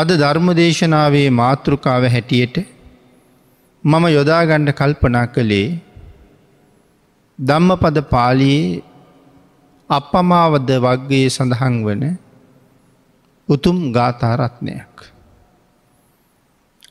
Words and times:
අද 0.00 0.10
ධර්මදේශනාවේ 0.14 1.28
මාතෘකාව 1.32 2.04
හැටියට 2.14 2.56
මම 3.84 4.04
යොදාගණ්ඩ 4.08 4.70
කල්පනා 4.70 5.26
කළේ 5.26 5.68
ධම්මපද 7.38 7.98
පාලියේ 8.12 8.82
අපමාවද 9.90 10.70
වක්ගේ 10.84 11.26
සඳහන් 11.28 11.76
වන 11.86 12.04
උතුම් 13.48 13.78
ගාථාරත්නයක්. 13.92 14.94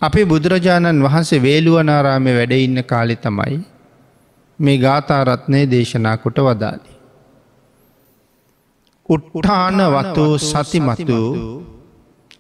අපේ 0.02 0.26
බුදුරජාණන් 0.26 1.06
වහන්සේ 1.06 1.42
වේළුවනාරාමය 1.42 2.36
වැඩඉන්න 2.40 2.84
කාලෙ 2.84 3.16
තමයි 3.18 3.58
මේ 4.60 4.78
ගාථාරත්නය 4.78 5.64
දේශනා 5.72 6.18
කොට 6.18 6.40
වදාලි. 6.40 6.94
උට්ටාන 9.10 9.80
වතු 9.96 10.28
සතිමතු 10.42 11.24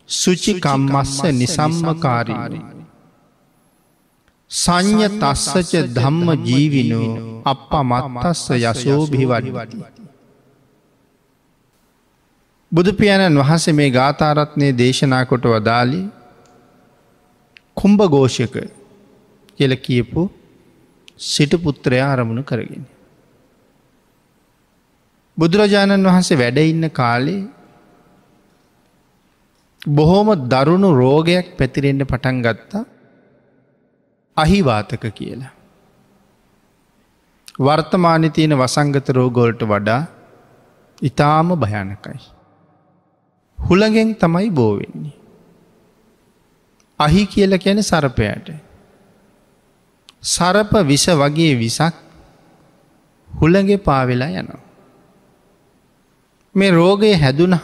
සුචිකම්මස්ස 0.08 1.24
නිසම්මකාරීනි. 1.34 2.60
සංය 4.52 5.02
තස්සච 5.14 5.71
ධම්ම 5.89 6.29
ජීවිනෝ 6.46 7.42
අප 7.46 7.71
මත්තස්ස 7.84 8.50
යසෝභිවඩිවඩි. 8.51 9.78
බුදුපියණන් 12.71 13.39
වහන්සේ 13.39 13.74
මේ 13.74 13.89
ගාථාරත්නය 13.89 14.68
දේශනා 14.74 15.25
කොට 15.25 15.46
වදාලි 15.46 16.01
කුම්භ 17.78 18.06
ගෝෂක 18.07 18.56
කියල 19.57 19.74
කියපු 19.78 20.21
සිටු 21.26 21.57
පුත්‍රයා 21.60 22.10
අරමුණු 22.14 22.43
කරගෙන. 22.43 22.86
බුදුරජාණන් 25.37 26.07
වහන්සේ 26.07 26.37
වැඩඉන්න 26.37 26.89
කාලේ 26.92 27.42
බොහෝම 29.87 30.29
දරුණු 30.47 30.89
රෝගයක් 30.93 31.57
පැතිරෙන්ට 31.57 32.03
පටන් 32.03 32.41
ගත්තා 32.41 32.86
අහිවාතක 34.38 35.03
කියලා. 35.12 35.53
වර්තමානි 37.59 38.30
තියෙන 38.30 38.58
වසංගත 38.58 39.09
රෝගෝල්ට 39.09 39.62
වඩා 39.64 40.02
ඉතාම 41.02 41.56
භයානකයි. 41.56 42.20
හුළගෙන් 43.59 44.16
තමයි 44.16 44.50
බෝවෙන්නේ. 44.52 45.16
අහි 47.00 47.25
කියල 47.25 47.58
කැන 47.58 47.84
සරපයට. 47.84 48.47
සරප 50.23 50.72
විස 50.84 51.06
වගේ 51.14 51.56
විසක් 51.56 51.95
හුළගේ 53.30 53.78
පාවෙලා 53.80 54.30
යනවා. 54.34 54.62
මේ 56.56 56.72
රෝගය 56.72 57.14
හැදුන 57.16 57.59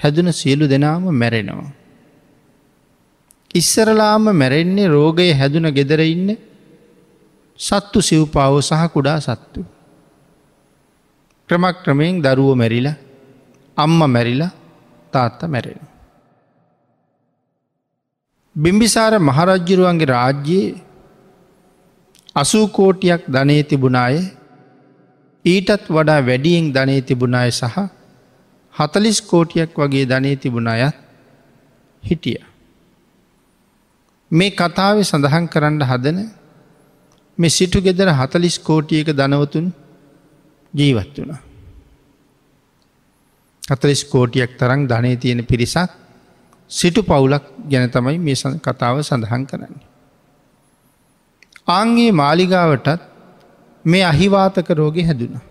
හැදුන 0.00 0.32
සියලු 0.32 0.64
දෙනාම 0.68 1.04
මැරෙනවා. 1.12 1.70
ඉස්සරලාම 3.54 4.24
මැරෙන්නේ 4.32 4.88
රෝගය 4.88 5.28
හැදුන 5.32 5.66
ගෙදර 5.70 6.00
ඉන්න 6.04 6.28
සත්තු 7.60 7.98
සිව්පාව 8.00 8.54
සහ 8.60 8.82
කුඩා 8.88 9.18
සත්තු. 9.20 9.60
ක්‍රමක් 11.48 11.76
ක්‍රමයෙන් 11.84 12.22
දරුව 12.22 12.50
මැරිලා 12.54 12.96
අම්ම 13.76 14.00
මැරිලා 14.06 14.52
තාත්ත 15.12 15.40
මැරෙන. 15.44 15.80
බිම්බිසාර 18.56 19.12
මහරජ්ජිරුවන්ගේ 19.20 20.06
රාජ්‍යයේ 20.06 20.76
අසූකෝටියක් 22.36 23.22
ධනය 23.26 23.56
තිබුණාය 23.62 24.16
ඊටත් 25.44 25.84
වඩා 25.88 26.20
වැඩියෙන් 26.22 26.66
ධනය 26.72 26.96
තිබුණාය 27.02 27.50
සහ 27.52 27.76
හතලිස් 28.74 29.18
කෝටියක් 29.22 29.74
වගේ 29.76 30.06
ධනය 30.06 30.36
තිබුණ 30.36 30.68
අයත් 30.68 30.96
හිටිය. 32.02 32.38
මේ 34.30 34.50
කතාව 34.52 35.02
සඳහන් 35.02 35.46
කරන්න 35.48 35.82
හදන 35.82 36.18
මේ 37.38 37.50
සිටු 37.50 37.78
ගෙදර 37.80 38.08
හතලිස් 38.12 38.58
කෝටියක 38.60 39.08
දනවතුන් 39.12 39.66
ජීවත් 40.74 41.18
වුණ. 41.18 41.38
හතලිස් 43.62 44.04
කෝටියක් 44.04 44.58
තරම් 44.58 44.80
ධනය 44.86 45.16
තියෙන 45.16 45.44
පිරිසක් 45.44 45.90
සිටු 46.70 47.02
පවුලක් 47.02 47.44
ගැන 47.68 47.90
තමයි 47.90 48.18
මේ 48.18 48.56
කතාව 48.60 49.02
සඳහන් 49.02 49.44
කරන්නේ. 49.46 49.86
ආංගේ 51.68 52.12
මාලිගාවටත් 52.12 53.00
මේ 53.84 54.04
අහිවාතක 54.04 54.68
රෝග 54.72 54.96
හැදුන. 55.00 55.49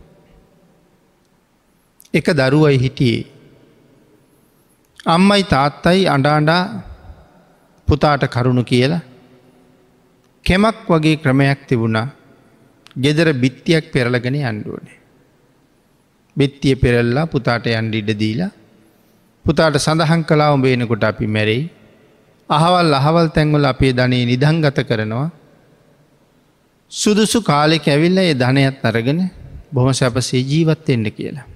එක 2.13 2.27
දරුවයි 2.33 2.77
හිටියේ. 2.77 3.25
අම්මයි 5.05 5.43
තාත්තයි 5.45 6.07
අඩාඩා 6.07 6.63
පුතාට 7.87 8.23
කරුණු 8.27 8.63
කියලා 8.63 9.01
කෙමක් 10.45 10.87
වගේ 10.87 11.17
ක්‍රමයක් 11.17 11.59
තිබුණා 11.67 12.07
ගෙදර 12.95 13.27
බිත්තියක් 13.33 13.85
පෙරලගෙන 13.87 14.37
අන්ඩුවනේ. 14.43 14.99
බෙත්තිය 16.37 16.75
පෙරල්ලා 16.75 17.25
පුතාට 17.25 17.65
යන්ඩ 17.69 17.93
ඉඩ 17.93 18.11
දීලා 18.15 18.51
පුතාට 19.45 19.75
සඳහන් 19.77 20.21
කලා 20.23 20.53
උඹේනකොට 20.53 21.03
අපි 21.03 21.27
මැරෙයි 21.27 21.63
අහවල් 22.49 22.93
අහවල් 22.93 23.27
තැන්වල 23.29 23.65
අපේ 23.65 23.93
ධනය 23.93 24.19
නිදංගත 24.25 24.79
කරනවා 24.83 25.29
සුදුසු 26.91 27.39
කාලෙ 27.41 27.77
ඇවිල්ල 27.85 28.19
ඒ 28.19 28.33
ධනයත් 28.35 28.83
අරගෙන 28.83 29.21
බොහොම 29.73 29.93
සැපසේ 29.93 30.41
ජීවත්වෙන්ඩ 30.41 31.09
කියලා. 31.11 31.48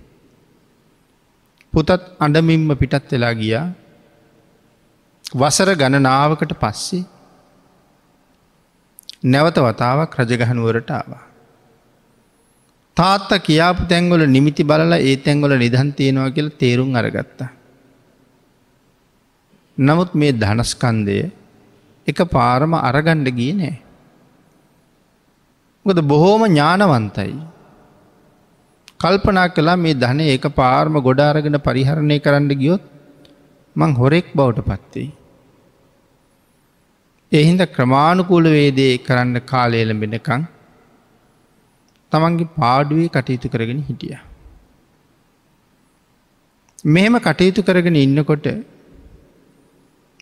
පුතත් 1.74 1.90
අඩමින්ම 2.20 2.70
පිටත් 2.76 3.12
වෙලා 3.12 3.34
ගියා 3.34 3.66
වසර 5.36 5.70
ගණනාවකට 5.74 6.54
පස්සේ 6.56 7.04
නැවත 9.24 9.58
වතාවක් 9.58 10.18
රජගහනුවරට 10.20 10.90
ආවා. 10.92 11.24
තාත්ත 12.98 13.32
කියාපු 13.40 13.88
තැන්ගොල 13.88 14.24
නිමිති 14.28 14.64
බලලා 14.64 15.00
ඒ 15.00 15.16
තැන්ගොල 15.18 15.56
නිදන් 15.58 15.94
තියෙනවා 15.94 16.32
කියල 16.32 16.50
තේරුම් 16.52 16.92
අරගත්තා. 16.96 17.50
නමුත් 19.78 20.12
මේ 20.14 20.32
ධනස්කන්දය 20.34 21.18
එක 22.08 22.20
පාරම 22.28 22.74
අරගණ්ඩ 22.80 23.30
ගිය 23.32 23.54
නෑ. 23.54 23.76
ගොද 25.86 26.00
බොහෝම 26.04 26.46
ඥානවන්තයි. 26.46 27.34
කල්පනා 29.04 29.48
කලා 29.56 29.78
මේ 29.78 29.96
ධනය 29.96 30.26
එක 30.36 30.48
පාර්ම 30.56 30.96
ගොඩාරගෙන 31.08 31.58
පරිහරණය 31.62 32.18
කරන්න 32.20 32.50
ගියොත් 32.62 32.84
මං 33.76 33.94
හොරෙක් 33.94 34.28
බවට 34.34 34.66
පත්වෙයි. 34.70 35.08
එහින්ද 37.32 37.62
ක්‍රමාණුකූල 37.76 38.48
වේදේ 38.50 38.92
කරන්න 39.00 39.38
කාලේලඹෙනකං 39.46 40.44
තමන්ගේ 42.12 42.54
පාඩුවේ 42.58 43.10
කටයුතු 43.10 43.48
කරගෙන 43.50 43.82
හිටිය. 43.82 44.18
මෙහෙම 46.86 47.16
කටයුතු 47.20 47.62
කරගෙන 47.64 47.98
ඉන්නකොට 47.98 48.48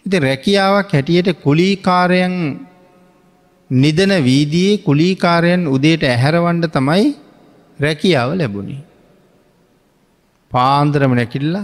ඉති 0.06 0.18
රැකියාවක් 0.20 0.92
හැටියට 0.92 1.30
කුලීකාරයන් 1.40 2.36
නිදන 3.70 4.14
වීදියේ 4.22 4.80
කුලීකාරයන් 4.80 5.68
උදේට 5.68 6.04
ඇහැරවන්ඩ 6.06 6.68
තමයි 6.70 7.06
රැකියාව 7.82 8.30
ලැබුණේ. 8.36 8.84
පාන්දරම 10.52 11.14
නැකිල්ල 11.16 11.56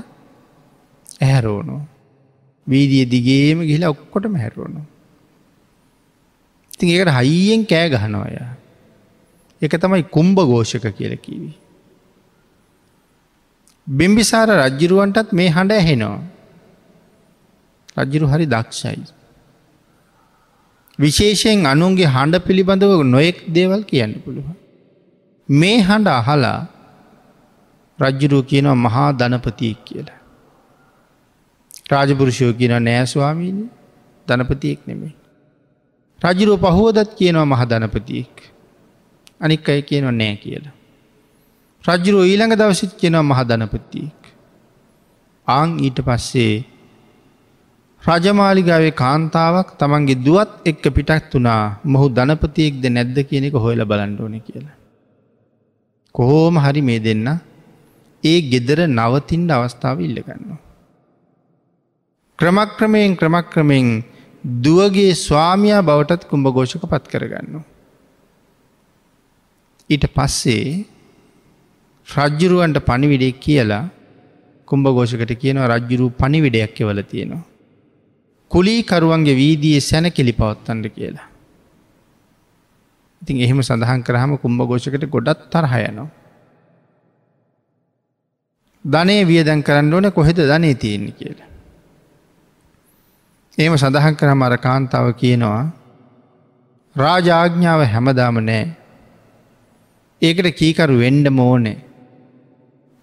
ඇහැරෝනෝ. 1.22 1.82
වීදිය 2.68 3.06
දිගේම 3.06 3.60
ගිහිලා 3.62 3.90
ඔක්කොටම 3.90 4.36
හැරුවනු. 4.36 4.82
ඉතින් 6.72 6.90
ඒකට 6.90 7.14
හයියෙන් 7.18 7.66
කෑ 7.66 7.90
ගහනවය. 7.90 8.36
එක 9.62 9.74
තමයි 9.82 10.04
කුම්භ 10.16 10.42
ගෝෂක 10.46 10.86
කියල 10.98 11.16
කිවී. 11.18 11.56
බිම්බිසාර 13.88 14.50
රජ්ජිරුවන්ටත් 14.50 15.30
මේ 15.32 15.50
හඬ 15.50 15.72
ඇහෙනවා. 15.72 16.20
රජ්ජිරු 17.98 18.28
හරි 18.28 18.46
දක්ෂයි. 18.46 19.04
විශේෂයෙන් 21.00 21.66
අනුන්ගේ 21.66 22.06
හඬ 22.06 22.38
පිළිබඳව 22.38 23.04
නොයෙක් 23.04 23.40
දේවල් 23.54 23.82
කියන්න 23.84 24.14
පුළුව. 24.26 24.48
මේ 25.50 25.78
හඬ 25.80 26.08
අහලා 26.08 26.68
රජ්ජුරුව 28.00 28.46
කියනවා 28.46 28.76
මහා 28.76 29.12
ධනපතියෙක් 29.12 29.80
කියලා. 29.86 30.20
රාජපුරුෂයෝ 31.92 32.54
කියන 32.54 32.74
නෑස්වාමීනි 32.84 33.66
ධනපතියෙක් 34.28 34.88
නෙමේ. 34.88 35.14
රජරුව 36.20 36.60
පහුවදත් 36.60 37.10
කියනවා 37.16 37.46
මහ 37.46 37.66
ධනපතියෙක්. 37.66 38.36
අනික් 39.42 39.70
අය 39.70 39.82
කියනවා 39.82 40.12
නෑ 40.12 40.36
කියලා. 40.36 40.74
රජරුව 41.84 42.24
ඊළඟ 42.26 42.56
දවසිත් 42.56 42.94
කියනවා 42.94 43.24
මහ 43.24 43.44
ධනපතියෙක්. 43.44 44.22
ආං 45.48 45.78
ඊට 45.80 46.02
පස්සේ 46.02 46.66
රජමාලිගාවේ 48.04 48.92
කාන්තාවක් 48.92 49.70
තමන්ගේ 49.80 50.16
දුවත් 50.16 50.52
එක්ක 50.66 50.84
පිටක් 50.94 51.32
වනා 51.34 51.80
මොහු 51.84 52.10
ධනපතියෙක්ද 52.10 52.84
නැද්ද 52.90 53.18
කියන 53.30 53.44
එක 53.44 53.56
හොයල 53.58 53.86
බලන්ඩෝන 53.86 54.36
කියලා. 54.42 54.77
කොහෝම 56.18 56.56
හරි 56.58 56.82
මේ 56.82 57.00
දෙන්න 57.00 57.28
ඒ 58.24 58.38
ගෙදර 58.52 58.80
නවතින්ට 58.90 59.52
අවස්ථාව 59.52 59.98
ඉල්ලගන්නවා. 60.08 60.60
ක්‍රමක්‍රමයෙන් 62.40 63.18
ක්‍රමක්‍රමයෙන් 63.22 63.88
දුවගේ 64.66 65.12
ස්වාමයා 65.18 65.82
බවටත් 65.82 66.30
කුම්භඝෝෂක 66.32 66.86
පත් 66.86 67.06
කරගන්න. 67.14 67.56
ඊට 69.90 70.06
පස්සේ 70.16 70.66
රජ්ජුරුවන්ට 72.08 72.80
පණිවිඩෙක් 72.80 73.40
කියලා 73.40 73.84
කුම්භඝෝෂකට 74.68 75.34
කියනවා 75.44 75.72
රජ්ජුරු 75.74 76.10
පණිවිඩයක් 76.20 76.82
එවල 76.84 77.02
තියෙනවා. 77.04 77.46
කුලීකරුවන්ගේ 78.52 79.40
වීදියේ 79.42 79.88
සැන 79.90 80.08
කෙලි 80.12 80.34
පවත්තන්ට 80.34 80.96
කියලා. 80.96 81.28
ඉතින් 83.22 83.42
එහෙම 83.42 83.60
සඳහන් 83.62 84.02
කරහම 84.04 84.38
කුම්භඝෝෂකට 84.38 85.06
ගොඩත් 85.08 85.50
තරහයනවා. 85.50 86.08
ධනය 88.86 89.18
වියදැන් 89.26 89.64
කරන්න 89.64 89.94
ඕන 89.94 90.12
කොහෙද 90.12 90.40
ධනය 90.44 90.76
තියෙන්නේ 90.76 91.12
කියලා. 91.12 91.50
ඒම 93.58 93.74
සඳහන් 93.76 94.16
කරම 94.16 94.42
අර 94.42 94.56
කාන්තාව 94.58 95.08
කියනවා 95.14 95.64
රාජාඥාව 96.96 97.82
හැමදාම 97.86 98.38
නෑ 98.42 98.64
ඒකට 100.22 100.48
කීකරු 100.52 100.96
වෙන්ඩ 100.98 101.28
මෝනේ 101.30 101.78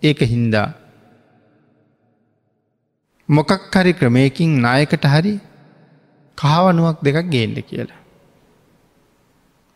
ඒක 0.02 0.20
හින්දා 0.25 0.69
මොකක් 3.28 3.52
හරි 3.72 3.93
ක්‍රමයකින් 3.93 4.60
නායකට 4.60 5.05
හරි 5.06 5.34
කහවනුවක් 6.38 6.99
දෙකක් 7.02 7.28
ගේන්ඩ 7.31 7.58
කියලා. 7.62 8.04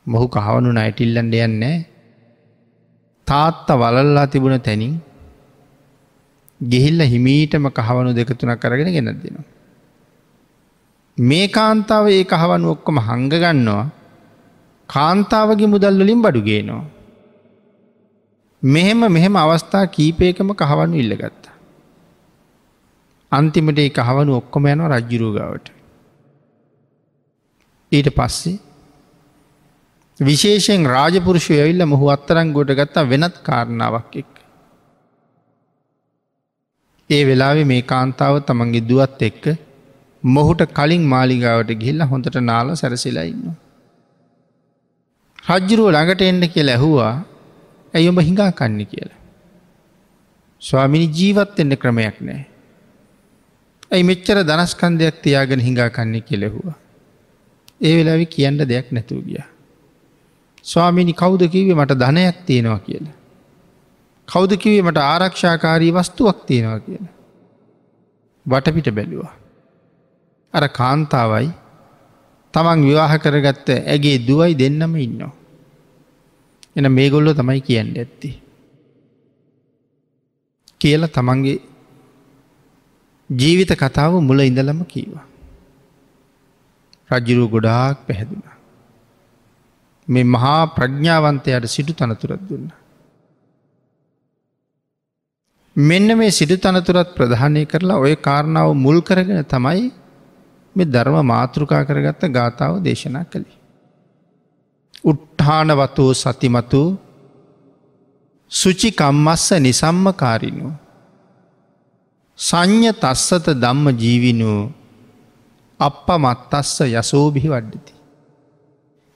මොහු 0.08 0.26
කහවනු 0.28 0.70
නයිටිල්ලන්ඩ 0.72 1.34
යන්නේ 1.38 1.76
තාත්ත 3.26 3.68
වලල්ලා 3.74 4.26
තිබුණ 4.26 4.58
තැනින් 4.60 4.94
ගෙහිල්ල 6.60 7.00
හිමීටම 7.04 7.68
කහවනු 7.70 8.10
දෙකතුනක් 8.12 8.60
කරගෙන 8.60 8.92
ගෙනත් 8.92 9.22
දෙනවා. 9.22 9.46
මේ 11.18 11.46
කාන්තාව 11.48 12.04
ඒ 12.08 12.24
කහවනු 12.24 12.66
ඔක්කොම 12.70 12.98
හංගගන්නවා 12.98 13.84
කාන්තාවගේ 14.88 15.66
මුදල්වලින් 15.66 16.22
බඩුගේනවා. 16.22 16.84
මෙහෙම 18.62 19.00
මෙහෙම 19.08 19.36
අවස්ථා 19.36 19.86
කීපයකම 19.88 20.50
කහවනු 20.54 20.94
ඉල්ලගත්තා. 20.96 21.56
අන්තිමට 23.32 23.78
ඒ 23.78 23.90
කහවනු 23.90 24.32
ඔක්කොම 24.36 24.66
යනවා 24.66 24.94
රජ්ජුරුගාවට. 24.94 25.66
ඊට 27.92 28.08
පස්සේ 28.10 28.58
විශේෂයෙන් 30.20 30.84
රාජපුරුෂය 30.86 31.54
ඇවිල්ල 31.54 31.84
මොහු 31.84 32.06
අත්තරන් 32.08 32.48
ගොට 32.52 32.70
ගත්තා 32.70 33.08
වෙනත් 33.08 33.36
කාරණාවක් 33.42 34.16
එක්. 34.16 34.32
ඒ 37.10 37.22
වෙලාවෙ 37.24 37.62
මේ 37.64 37.82
කාන්තාව 37.82 38.36
තමන්ගේ 38.40 38.86
දුවත් 38.88 39.22
එක්ක 39.22 39.44
මොහුට 40.22 40.62
කලින් 40.70 41.04
මාලිගාවට 41.04 41.70
ගිහිල්ල 41.72 42.02
හොඳට 42.02 42.36
නාල 42.40 42.74
සැරසිලා 42.76 43.24
ඉන්න. 43.24 43.44
රජ්ජුරුව 45.48 45.88
ළඟට 45.90 46.22
එන්න 46.22 46.42
කියල 46.48 46.68
ඇහුවා 46.68 47.14
ඇයඹ 47.94 48.20
හිඟා 48.20 48.50
කන්න 48.52 48.80
කියලා. 48.86 49.18
ස්වාමිනි 50.62 51.06
ජීවත් 51.08 51.60
එන්න 51.60 51.76
ක්‍රමයක් 51.76 52.18
නෑ. 52.20 52.42
ඇයි 53.90 54.02
මෙච්චර 54.02 54.42
දනස්කන්දයක් 54.42 55.22
තියාගෙන 55.22 55.60
හිඟා 55.60 55.88
කන්නේ 55.90 56.20
කෙලෙහුවා. 56.20 56.76
ඒ 57.80 57.94
වෙලාවි 57.96 58.26
කියන්න 58.26 58.58
දෙයක් 58.68 58.90
නැතුව 58.92 59.22
ගිය. 59.22 59.44
ස්වාමිනි 60.68 61.12
කෞුද 61.12 61.42
කිවේ 61.52 61.74
මට 61.74 62.00
ධනයක් 62.02 62.36
තියෙනවා 62.46 62.78
කියලා. 62.78 63.16
කෞුද 64.28 64.52
කිවේ 64.56 64.82
මට 64.82 65.04
ආරක්ෂාකාරී 65.04 65.92
වස්තුවක් 65.92 66.38
තියෙනවා 66.46 66.80
කියලා. 66.80 67.14
වටපිට 68.46 68.90
බැලුවා. 68.90 69.34
අර 70.54 70.64
කාන්තාවයි 70.78 71.48
තමන් 72.54 72.84
විවාහ 72.86 73.12
කරගත්ත 73.18 73.68
ඇගේ 73.70 74.18
දුවයි 74.28 74.58
දෙන්නම 74.58 74.94
ඉන්නවා. 74.96 75.32
එන 76.76 76.92
මේගොල්ලො 76.92 77.34
තමයි 77.34 77.60
කියන්න 77.60 77.96
ඇත්ති. 77.96 78.30
කියලා 80.80 81.08
තමන්ගේ 81.08 81.56
ජීවිත 83.30 83.72
කතාව 83.74 84.20
මුල 84.20 84.40
ඉඳලම 84.40 84.84
කීවා. 84.84 85.26
රජ්ජුරුව 87.10 87.50
ගොඩාක් 87.50 88.06
පැහැදුනා. 88.06 88.57
මේ 90.08 90.24
මහා 90.24 90.60
ප්‍රඥාවන්තයට 90.68 91.64
සිටු 91.66 91.92
තනතුරත් 91.92 92.42
දුන්න. 92.48 92.68
මෙන්න 95.76 96.08
මේ 96.18 96.30
සිටු 96.30 96.56
තනතුරත් 96.56 97.10
ප්‍රධානය 97.14 97.62
කරලා 97.66 97.98
ඔය 97.98 98.14
කාරණාව 98.18 98.70
මුල් 98.76 98.98
කරගෙන 99.00 99.44
තමයි 99.44 99.82
මෙ 100.76 100.84
ධර්ම 100.84 101.18
මාතෘකා 101.24 101.82
කරගත්ත 101.84 102.22
ගාථාව 102.30 102.74
දේශනා 102.82 103.24
කළේ. 103.24 103.58
උට්ඨානවතෝ 105.04 106.10
සතිමතු 106.14 106.82
සුචිකම්මස්ස 108.52 109.46
නිසම්මකාරිනු. 109.58 110.68
සංඥ 112.38 112.90
තස්සත 112.94 113.46
දම්ම 113.54 113.86
ජීවිනු 113.96 114.52
අප 115.80 116.06
මත්තස්ස 116.16 116.76
යසෝබිහි 116.90 117.48
වඩ්ඩති. 117.48 117.97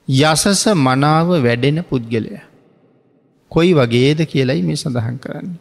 යසස 0.07 0.67
මනාව 0.67 1.27
වැඩෙන 1.39 1.83
පුද්ගලය. 1.83 2.41
කොයි 3.51 3.73
වගේද 3.73 4.25
කියලයි 4.25 4.61
මේ 4.61 4.75
සඳහන් 4.75 5.17
කරන්නේ. 5.17 5.59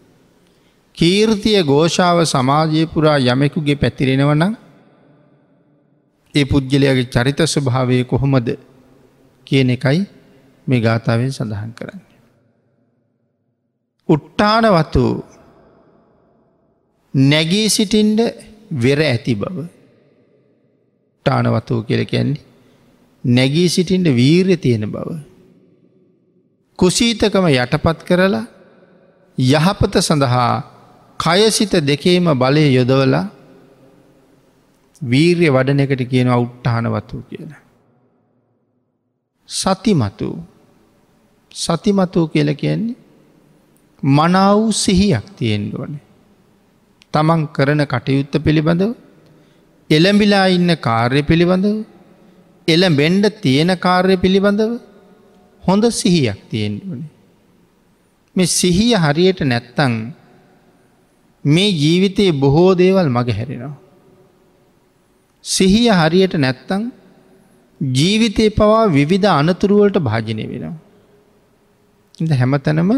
කීර්තිය 0.97 1.63
ගෝෂාව 1.63 2.25
සමාජය 2.25 2.87
පුරා 2.87 3.19
යමෙකුගේ 3.19 3.75
පැතිරෙනවනම් 3.75 4.55
ඒ 6.35 6.45
පුද්ගලයාගේ 6.45 7.05
චරිත 7.05 7.41
ස්වභාවය 7.45 8.05
කොහොමද 8.05 8.49
කියන 9.47 9.71
එකයි 9.71 10.01
මේ 10.67 10.81
ගාථාවෙන් 10.81 11.33
සඳහන් 11.33 11.73
කරන්න. 11.73 12.01
උට්ටානවතු 14.09 15.05
නැගී 17.15 17.69
සිටින්ඩ 17.69 18.21
වෙර 18.73 19.01
ඇති 19.03 19.35
බව 19.35 19.67
ටානවතුව 21.27 21.87
කියල 21.87 22.05
කියන්නේ 22.05 22.52
නැගී 23.25 23.69
සිටින්ට 23.69 24.09
වීර්ය 24.11 24.57
තියෙන 24.57 24.87
බව. 24.87 25.09
කුසීතකම 26.79 27.47
යටපත් 27.49 28.01
කරලා 28.03 28.47
යහපත 29.39 29.95
සඳහා 29.99 30.53
කයසිත 31.21 31.75
දෙකේම 31.81 32.27
බලය 32.35 32.65
යොදවලා 32.75 33.27
වීර්ය 35.03 35.51
වඩන 35.51 35.81
එකට 35.81 36.03
කියන 36.09 36.29
අවුට්ටානවතු 36.29 37.23
කියන. 37.29 37.55
සතිමතු 39.49 40.31
සතිමතු 41.55 42.21
කියල 42.29 42.51
කියන්නේ 42.55 42.97
මනාව 44.03 44.73
සිහියක් 44.75 45.27
තියෙන්ඩුවන. 45.37 45.95
තමන් 47.15 47.41
කරන 47.49 47.83
කටයුත්ත 47.85 48.35
පිළිබඳව 48.39 48.93
එළඹිලා 49.91 50.47
ඉන්න 50.49 50.71
කාර්ය 50.79 51.23
පිළිබඳව 51.23 51.92
එළ 52.69 52.85
බෙන්ඩ 52.97 53.25
තියෙන 53.43 53.71
කාර්ය 53.77 54.17
පිළිබඳව 54.17 54.73
හොඳ 55.65 55.85
සිහියක් 55.91 56.41
තියෙන්ඩුවන. 56.51 57.03
මේ 58.37 58.47
සිහිය 58.47 58.95
හරියට 58.95 59.41
නැත්තං 59.43 59.95
මේ 61.45 61.71
ජීවිතයේ 61.75 62.33
බොහෝ 62.33 62.73
දේවල් 62.75 63.09
මග 63.09 63.29
හැරෙනවා. 63.31 63.77
සිහිය 65.45 65.89
හරියට 65.91 66.35
නැත්තං 66.35 66.83
ජීවිතය 67.81 68.51
පවා 68.51 68.85
විවිධ 68.89 69.29
අනතුරුවලට 69.31 69.99
භාජනය 69.99 70.45
වෙනවා. 70.49 70.75
ඉද 72.21 72.33
හැමතැනම 72.33 72.91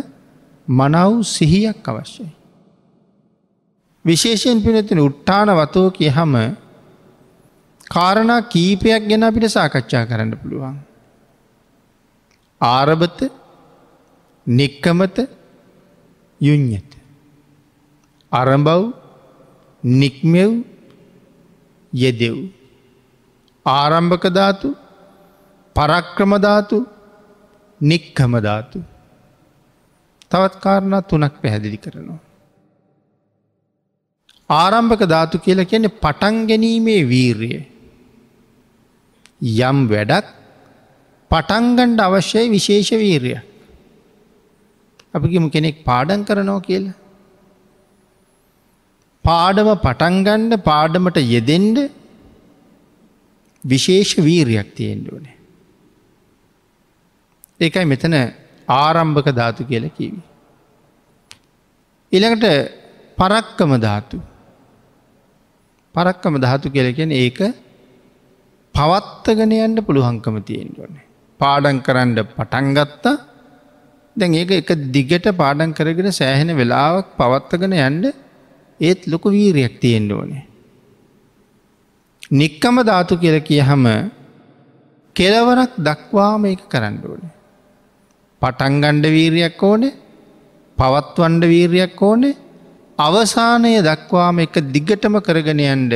මනව් 0.69 1.23
සිහියක් 1.27 1.89
අවශ්‍යයි. 1.89 2.31
විශේෂයෙන් 4.05 4.63
පිනතින 4.63 4.99
උට්ටාන 4.99 5.49
වතෝ 5.51 5.91
කිය 5.91 6.11
හම 6.11 6.35
කාරණා 7.91 8.41
කීපයක් 8.41 9.09
ගැන 9.09 9.23
අපිට 9.23 9.47
සාකච්ඡා 9.49 10.05
කරන්න 10.05 10.37
පුළුවන්. 10.43 10.77
ආරභත 12.61 13.21
නික්කමත 14.47 15.19
යුං්ඥත. 16.41 16.91
අරඹව් 18.33 18.93
නික්මෙව් 19.85 20.51
යෙදෙව්. 21.93 22.37
ආරම්භකධාතු 23.67 24.77
පරක්‍රමධාතු 25.77 26.79
නික්කමධාතු. 27.81 28.79
තවත් 30.31 30.55
කාරණා 30.61 31.03
තුනක් 31.03 31.35
පැහැදිලි 31.43 31.77
කරනවා. 31.77 32.21
ආරම්භක 34.51 35.03
ධාතු 35.09 35.39
කියල 35.39 35.65
කියන්නේ 35.65 35.89
පටන් 35.89 36.47
ගැනීමේ 36.47 37.09
වීර්ය. 37.09 37.74
යම් 39.45 39.79
වැඩක් 39.89 40.27
පටන්ගණ්ඩ 41.31 42.01
අවශ්‍යයි 42.01 42.51
විශේෂ 42.51 42.91
වීරය. 42.95 43.35
අපිගේම 45.15 45.51
කෙනෙක් 45.51 45.85
පාඩන් 45.85 46.25
කරනවා 46.25 46.61
කියලා. 46.61 46.95
පාඩම 49.25 49.71
පටන්ගණ්ඩ 49.79 50.63
පාඩමට 50.63 51.19
යෙදෙන්ඩ 51.27 51.79
විශේෂ 53.65 54.17
වීරයක් 54.19 54.69
තියෙන්ට 54.75 55.13
ඕනේ. 55.13 55.37
ඒකයි 57.61 57.85
මෙතන 57.85 58.15
ආරම්භක 58.69 59.29
ධාතු 59.33 59.63
කියල 59.65 59.89
කිවි. 59.91 60.21
ඉළඟට 62.13 62.47
පරක්කම 63.19 63.73
ධාතු 63.79 64.19
පරක්කම 65.95 66.35
ධාතු 66.39 66.71
කියලකෙන 66.71 67.13
ඒක 67.15 67.39
පවත්තගෙන 68.75 69.53
යන්න 69.57 69.77
පුළුවන්කම 69.81 70.37
තියෙන්ට 70.43 70.79
ඕනේ. 70.79 71.05
පාඩන් 71.41 71.79
කරන්න 71.81 72.19
පටන්ගත්තා 72.31 73.15
දැන් 74.17 74.35
ඒක 74.35 74.51
එක 74.53 74.71
දිගට 74.91 75.29
පාඩන් 75.35 75.73
කරගෙන 75.73 76.11
සෑහෙන 76.13 76.51
වෙලාවක් 76.53 77.15
පවත්තගෙන 77.17 77.77
යන්න 77.81 78.03
ඒත් 78.81 79.07
ලොක 79.07 79.25
වීරයක් 79.27 79.79
තියෙන්ට 79.81 80.13
ඕනේ. 80.13 80.43
නික්කම 82.33 82.77
ධාතු 82.83 83.15
කියල 83.17 83.39
කිය 83.41 83.63
හම 83.63 83.87
කෙලවරක් 85.17 85.73
දක්වාම 85.81 86.45
එක 86.47 86.63
කරන්න 86.69 86.99
ඕනේ. 87.05 87.35
පටන්ගණ්ඩ 88.43 89.07
වීරයක් 89.09 89.63
ඕනේ 89.63 89.95
පවත්වන්ඩ 90.79 91.45
වීරයක් 91.47 92.03
ඕනේ 92.03 92.35
අවසානය 92.99 93.73
දක්වාම 93.83 94.39
එක 94.41 94.55
දිගටම 94.69 95.17
කරගෙන 95.21 95.63
යන්ඩ 95.67 95.95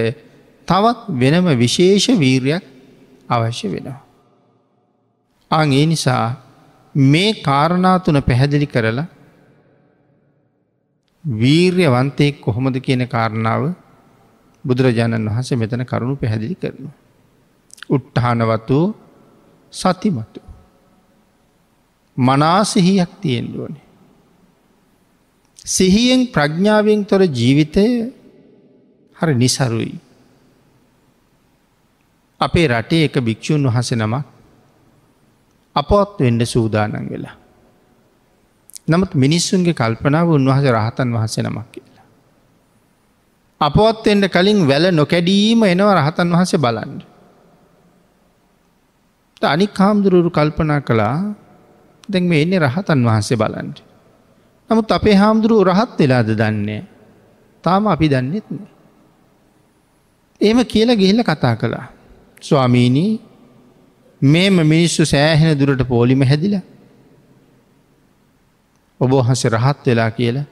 තවත් 0.69 0.99
වෙනම 1.13 1.47
විශේෂ 1.57 2.07
වීරයක් 2.15 2.65
අවශ්‍ය 3.29 3.69
වෙනවා. 3.69 4.01
අං 5.51 5.73
ඒ 5.73 5.87
නිසා 5.87 6.25
මේ 6.95 7.31
කාරණාතුන 7.41 8.19
පැහැදිලි 8.23 8.67
කරලා 8.67 9.07
වීර්යවන්තයෙක් 11.25 12.41
කොහොමද 12.41 12.77
කියන 12.79 13.03
කාරණාව 13.07 13.63
බුදුරජාණන් 14.65 15.29
වහන්සේ 15.29 15.57
මෙතන 15.57 15.85
කරුණු 15.85 16.17
පැහැදිලි 16.17 16.55
කරනු. 16.55 16.91
උට්ටහනවතු 17.91 18.79
සතිමතු. 19.73 20.41
මනාසිහියක් 22.17 23.13
තියෙන්ඩුවනේ. 23.21 23.85
සිහියෙන් 25.67 26.21
ප්‍රඥාවෙන් 26.27 27.01
තොර 27.05 27.23
ජීවිතය 27.31 27.87
හරි 29.17 29.35
නිසරුයි. 29.35 30.08
අපේ 32.40 32.66
රටේ 32.68 33.04
එක 33.04 33.16
භික්‍ෂූන් 33.21 33.66
වහස 33.66 33.90
නමක් 33.92 34.25
අපොත් 35.76 36.18
වෙන්ඩ 36.21 36.42
සූදානන් 36.45 36.95
වෙලා. 37.11 37.37
නමුත් 38.88 39.12
මිනිස්සුන්ගේ 39.14 39.75
කල්පනාව 39.75 40.28
උන්වහස 40.30 40.64
රහතන් 40.68 41.09
වහස 41.12 41.37
නමක් 41.38 41.66
කියලා. 41.73 42.07
අපොත්ෙන්ට 43.61 44.26
කලින් 44.28 44.61
වැල 44.71 44.85
නොකැඩීම 44.90 45.62
එනවා 45.64 45.99
රහතන් 45.99 46.28
වහස 46.35 46.54
බලන්ඩ. 46.57 47.00
අනික් 49.42 49.78
හාමුදුරුරු 49.78 50.30
කල්පනා 50.30 50.80
කළා 50.80 51.35
දැන් 52.09 52.25
මේ 52.25 52.42
එන්නේ 52.42 52.59
රහතන් 52.59 53.04
වහන්සේ 53.04 53.37
බලන්ට. 53.37 53.78
නමුත් 54.71 54.90
අපේ 54.90 55.14
හාමුදුරුව 55.14 55.68
රහත් 55.68 55.99
වෙලාද 55.99 56.30
දන්නේ. 56.33 56.83
තාම 57.64 57.87
අපි 57.87 58.07
දන්නෙත් 58.09 58.47
නෑ. 58.50 58.71
ඒම 60.40 60.59
කියලා 60.64 60.97
ගිහිල්ල 60.97 61.23
කතා 61.23 61.54
කළා. 61.57 61.98
ස්වාමීනී 62.40 63.21
මේම 64.23 64.54
මිනිස්සු 64.66 65.04
සෑහෙන 65.04 65.59
දුරට 65.59 65.83
පෝලිම 65.88 66.23
හැදිලා. 66.23 66.62
ඔබෝහස 69.00 69.45
රහත් 69.47 69.87
වෙලා 69.87 70.11
කියලා 70.11 70.47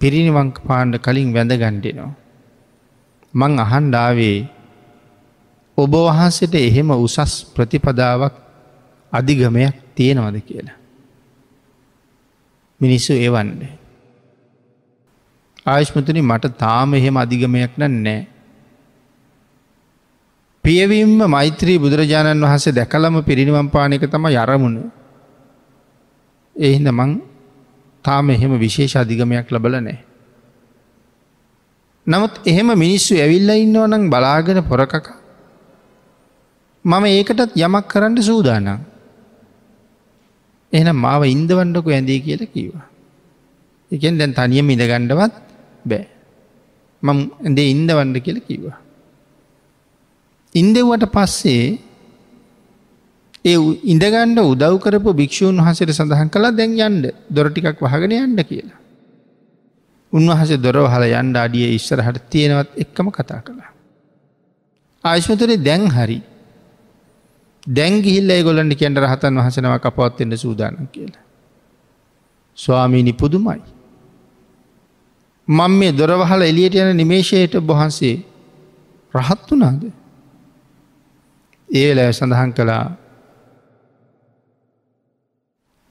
පිරිනිවංක 0.00 0.56
පාණ්ඩ 0.66 0.96
කලින් 0.98 1.34
වැඳ 1.34 1.52
ගණ්ඩෙනවා. 1.52 2.12
මං 3.34 3.52
අහන්ඩාවේ 3.58 4.38
ඔබ 5.78 5.92
වහන්සට 5.98 6.54
එහෙම 6.54 6.90
උසස් 6.90 7.34
ප්‍රතිපදාවක් 7.54 8.34
අධිගමයක් 9.12 9.76
තියෙනවද 9.94 10.36
කියලා. 10.40 10.78
මිනිස්සු 12.80 13.12
ඒවන්ඩ. 13.14 13.62
ආයශ්මතන 15.66 16.20
මට 16.22 16.52
තාම 16.58 16.94
එහෙම 16.94 17.16
අධිගමයක් 17.16 17.74
නෑ. 17.78 18.31
පියවීම්ම 20.64 21.22
මෛත්‍රී 21.26 21.78
බුදුරජාණන් 21.84 22.44
වහන්සේ 22.44 22.74
දැකලම 22.78 23.16
පිරිනිවම් 23.28 23.68
පානක 23.68 24.04
තම 24.04 24.26
යරමුණ. 24.32 24.76
එහින්ද 26.56 26.88
මං 26.90 27.10
තාම 28.04 28.30
එහෙම 28.30 28.52
විශේෂ 28.58 28.94
අධිගමයක් 28.96 29.50
ලබල 29.50 29.74
නෑ. 29.78 29.98
නමුත් 32.06 32.34
එහෙම 32.46 32.70
මිනිස්සු 32.84 33.18
ඇවිල්ල 33.18 33.50
ඉන්නව 33.56 33.86
නං 33.88 34.04
බලාගෙන 34.08 34.60
පොරකක. 34.62 35.06
මම 36.84 37.04
ඒකටත් 37.06 37.58
යමක් 37.58 37.86
කරන්න 37.88 38.22
සූදානම්. 38.22 38.78
එහන 40.72 40.88
මාව 40.96 41.22
ඉන්දවන්නකු 41.26 41.90
ඇඳේ 41.90 42.20
කියල 42.20 42.46
කීවා. 42.46 42.86
එකෙන් 43.90 44.14
දැන් 44.18 44.32
තනියම 44.32 44.70
ඉඳගණ්ඩවත් 44.70 45.34
බෑ. 45.84 46.06
මං 47.02 47.18
ඇදේ 47.42 47.68
ඉන්දවන්න 47.74 48.16
කියල 48.20 48.40
කිවා. 48.40 48.81
ඉන්දෙව්වට 50.54 51.04
පස්සේ 51.08 51.64
ඒ 53.44 53.56
ඉඳගණ්ඩ 53.84 54.38
උදව් 54.44 54.74
කරපු 54.78 55.10
භික්‍ෂූන් 55.12 55.56
වහසට 55.58 55.92
සඳහන් 55.92 56.28
කලා 56.28 56.52
දැන් 56.52 56.72
යන්ඩ 56.78 57.04
දොරටිකක් 57.30 57.80
වහගෙන 57.80 58.12
යන්න 58.16 58.42
කියලා. 58.44 58.80
උන්වහස 60.12 60.50
දොරව 60.58 60.86
හල 60.86 61.04
යන්ඩ 61.12 61.36
අඩිය 61.36 61.68
ඉස්සර 61.74 62.00
හට 62.00 62.28
තියෙනවත් 62.30 62.76
එක්කම 62.76 63.08
කතා 63.10 63.40
කළා. 63.40 63.70
ආශ්මතරේ 65.04 65.58
දැන් 65.58 65.86
හරි 65.88 66.18
දැංගිහිල්ල 67.70 68.32
ගොලන්ඩි 68.42 68.76
කැන්ඩ 68.76 68.98
රහතන් 68.98 69.38
වහසනව 69.38 69.74
කපවත්වෙන්න 69.78 70.36
සූදාන 70.36 70.76
කියලා. 70.88 71.24
ස්වාමීනි 72.58 73.12
පුදුමයි. 73.14 73.62
මං 75.48 75.72
මේ 75.72 75.92
දොරවහල 75.92 76.42
එලියට 76.42 76.74
යන 76.76 76.96
නිමේශයට 76.96 77.58
බොහන්සේ 77.62 78.16
රහත් 79.14 79.50
වනාද. 79.50 79.82
ඒ 81.72 81.90
ලෑ 81.94 82.12
සඳහන් 82.12 82.52
කළා 82.52 82.84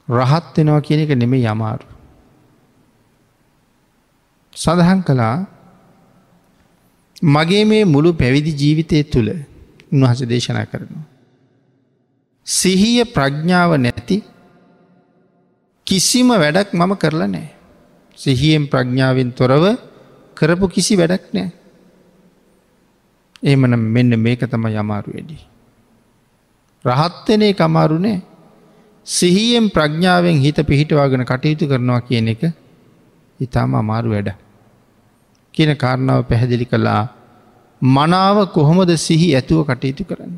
රහත් 0.07 0.57
වෙනවා 0.57 0.81
කියන 0.81 1.03
එක 1.03 1.13
නෙමේ 1.15 1.43
යමාරු. 1.45 1.85
සඳහන් 4.53 5.01
කළා 5.01 5.35
මගේ 7.27 7.63
මේ 7.65 7.83
මුළු 7.85 8.13
පැවිදි 8.13 8.51
ජීවිතය 8.53 9.03
තුළ 9.03 9.29
උන්වහස 9.91 10.21
දේශනා 10.25 10.65
කරනවා. 10.65 11.05
සිහිය 12.47 13.05
ප්‍රඥාව 13.05 13.71
නැති 13.77 14.17
කිසිම 15.87 16.29
වැඩක් 16.33 16.73
මම 16.73 16.93
කරලා 16.95 17.27
නෑ. 17.27 17.49
සිහියෙන් 18.17 18.65
ප්‍රඥාවෙන් 18.67 19.31
තොරව 19.31 19.63
කරපු 20.37 20.65
කිසි 20.67 20.97
වැඩක් 20.97 21.25
නෑ. 21.33 21.49
ඒමන 23.43 23.73
මෙන්න 23.89 24.13
මේක 24.19 24.41
තම 24.43 24.67
යමාරු 24.73 25.13
වැඩි. 25.13 25.50
රහත්වනේ 26.85 27.53
කමාරුනේ 27.53 28.17
සිහියෙන් 29.07 29.69
ප්‍රඥාවෙන් 29.69 30.37
හිත 30.37 30.57
පිහිටවාගෙන 30.63 31.23
කටයුතු 31.23 31.67
කරනවා 31.67 32.01
කියන 32.01 32.27
එක 32.27 32.43
ඉතාම 33.39 33.75
අමාරු 33.75 34.09
වැඩ. 34.09 34.29
කියන 35.53 35.71
කාරණාව 35.75 36.21
පැහැදිලි 36.23 36.65
කළා 36.65 37.03
මනාව 37.81 38.37
කොහොමද 38.49 38.91
සිහි 38.97 39.27
ඇතුව 39.31 39.65
කටයුතු 39.65 40.03
කරන්න. 40.03 40.33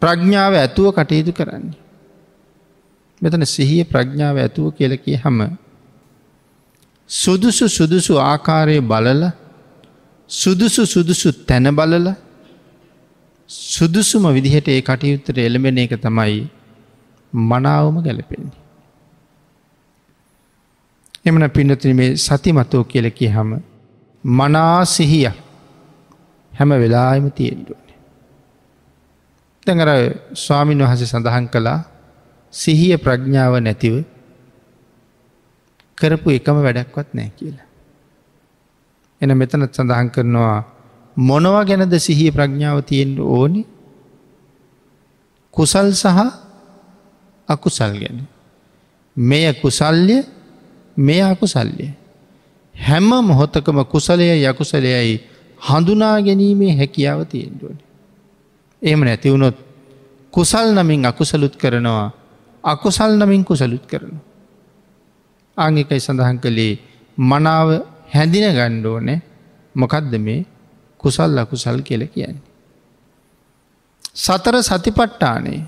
ප්‍රඥාව 0.00 0.52
ඇතුව 0.54 0.90
කටයුතු 0.92 1.32
කරන්නේ. 1.32 1.78
මෙතන 3.22 3.46
සිහිය 3.46 3.84
ප්‍රඥාව 3.84 4.36
ඇතුව 4.38 4.66
කියලකි 4.72 5.14
හම 5.16 5.38
සුදුසු 7.10 7.66
සුදුසු 7.68 8.18
ආකාරය 8.20 8.80
බලල 8.82 9.22
සුදුසු 10.30 10.82
සුදුසු 10.86 11.28
තැන 11.44 11.66
බලල 11.70 12.06
සුදුසුම 13.52 14.24
විදිහට 14.30 14.68
ඒ 14.68 14.80
කටයුත්තට 14.82 15.38
එළඹෙන 15.38 15.78
එක 15.78 15.94
තමයි 15.98 16.40
මනාවම 17.32 17.96
ගැලපෙන්නේ. 18.00 18.60
එමන 21.24 21.44
පින්නතින 21.50 21.96
මේ 21.96 22.16
සතිමතෝ 22.16 22.84
කියල 22.84 23.10
කිය 23.10 23.28
හම 23.28 23.50
මනාසිහිය 24.24 25.26
හැම 26.52 26.70
වෙලාම 26.72 27.30
තියෙන්ඩුවනේ. 27.30 27.96
තැඟර 29.66 29.90
ස්වාමීන් 30.34 30.80
වහස 30.80 31.02
සඳහන් 31.06 31.46
කළා 31.48 31.80
සිහිය 32.52 32.96
ප්‍රඥාව 32.96 33.54
නැතිව 33.60 33.94
කරපු 35.98 36.28
එකම 36.30 36.56
වැඩක්වත් 36.58 37.08
නෑ 37.12 37.30
කියලා. 37.30 37.68
එන 39.20 39.36
මෙතනත් 39.36 39.72
සඳහන් 39.72 40.08
කරනවා 40.10 40.71
මොනව 41.16 41.64
ගැනද 41.64 41.94
සිහිය 41.98 42.30
ප්‍රඥාව 42.30 42.82
තියෙන්ට 42.82 43.18
ඕනි 43.18 43.66
කුසල් 45.54 45.92
සහ 45.92 46.06
අකුසල් 47.48 47.92
ගැන. 47.92 48.24
මෙය 49.16 49.52
කුසල්ය 49.54 50.24
මෙය 50.96 51.20
අකුසල්ය. 51.22 51.92
හැම 52.74 53.08
මොහොතකම 53.22 53.84
කුසලය 53.84 54.40
යකුසලයයි 54.42 55.20
හඳුනා 55.60 56.16
ගැනීමේ 56.18 56.72
හැකියාව 56.72 57.20
තියෙන්ඩුවන. 57.24 57.78
එහම 58.82 59.00
නැතිවුණොත් 59.00 59.56
කුසල් 60.32 60.72
නමින් 60.72 61.04
අකුසලුත් 61.04 61.54
කරනවා 61.56 62.12
අකුසල් 62.64 63.12
නමින් 63.14 63.44
කුසලුත් 63.44 63.84
කරන. 63.84 64.16
ආංගිකයි 65.56 66.00
සඳහන් 66.00 66.38
කළේ 66.38 66.80
මනාව 67.18 67.68
හැඳින 68.08 68.46
ගණ්ඩෝනෑ 68.50 69.20
මොකක්ද 69.74 70.12
මේ 70.18 70.46
කුසල් 71.02 71.38
අකුසල් 71.38 71.78
කියල 71.80 72.02
කියන්නේ. 72.08 72.42
සතර 74.16 74.56
සතිපට්ටානේ 74.62 75.60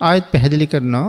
ආයත් 0.00 0.26
පැහැදිලි 0.32 0.66
කරනවා 0.66 1.08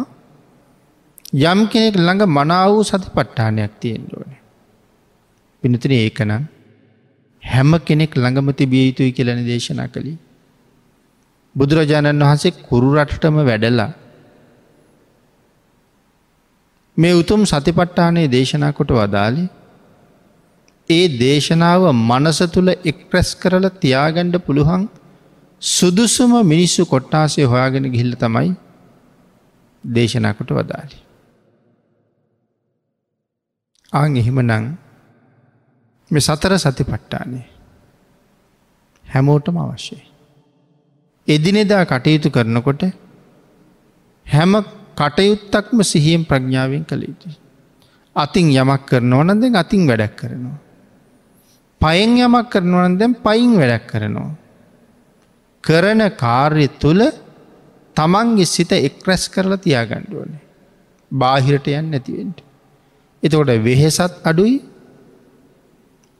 යම් 1.34 1.60
කෙනෙක් 1.68 1.96
ළඟ 1.98 2.24
මනා 2.30 2.66
වූ 2.68 2.84
සති 2.84 3.08
පට්ටානයක් 3.10 3.74
තියෙන්ඩෝන. 3.80 4.32
පිනතින 5.64 5.94
ඒකනම් 5.94 6.44
හැම 7.44 7.72
කෙනෙක් 7.80 8.12
ළඟම 8.14 8.52
තිබිය 8.54 8.84
යුතුයි 8.88 9.12
කියලන 9.12 9.46
දේශනා 9.46 9.88
කළි. 9.88 10.14
බුදුරජාණන් 11.56 12.22
වහන්සේ 12.22 12.58
කුරුරටටම 12.62 13.38
වැඩලා 13.42 13.92
මේ 16.98 17.14
උතුම් 17.14 17.42
සතිපට්ටානයේ 17.46 18.28
දේශනා 18.28 18.72
කොට 18.72 18.92
වදාලේ 18.92 19.48
ඒ 20.92 21.04
දේශනාව 21.20 21.84
මනස 21.92 22.40
තුළ 22.54 22.72
එක්ප්‍රැස් 22.86 23.30
කරල 23.36 23.66
තියාගණ්ඩ 23.82 24.38
පුළුවන් 24.40 24.84
සුදුසුම 25.62 26.34
මිනිස්සු 26.46 26.86
කොට්ටාසේ 26.86 27.46
හොයාගෙන 27.46 27.88
ගිහිල්ල 27.92 28.14
තමයි 28.16 28.52
දේශනාකොට 29.84 30.52
වදාලි. 30.52 30.98
ආං 33.94 34.18
එහෙම 34.18 34.40
නං 34.42 34.66
මේ 36.12 36.20
සතර 36.20 36.54
සති 36.58 36.84
පට්ටානේ 36.84 37.46
හැමෝටම 39.06 39.58
අවශ්‍යයි. 39.58 40.02
එදිනෙදා 41.28 41.84
කටයුතු 41.86 42.30
කරනකොට 42.30 42.84
හැම 44.26 44.54
කටයුත්තක්ම 44.98 45.78
සිහියෙන් 45.84 46.26
ප්‍රඥාවෙන් 46.26 46.84
කළ 46.86 47.04
යුතුයි. 47.04 47.38
අතින් 48.16 48.52
යමක් 48.54 48.84
කරනවා 48.86 49.24
නදෙන් 49.30 49.56
අතින් 49.56 49.88
වැඩක් 49.88 50.16
කරනවා. 50.16 50.60
පයෙන් 51.82 52.14
යමක් 52.18 52.50
කරනවන 52.50 52.98
දැන් 52.98 53.14
පයින් 53.18 53.52
වැඩක් 53.56 53.88
කරනවා. 53.88 54.30
කරන 55.64 56.02
කාර්ය 56.16 56.68
තුළ 56.80 57.04
තමන්ගේ 57.96 58.46
සිත 58.46 58.72
එක්රැස් 58.72 59.24
කරලා 59.30 59.58
තියාගණ්ඩුවන. 59.58 60.32
බාහිරට 61.12 61.68
යන් 61.70 61.92
නැතිවෙන්ට. 61.92 62.38
එතකොට 63.24 63.52
වෙහෙසත් 63.60 64.14
අඩුයි 64.24 64.58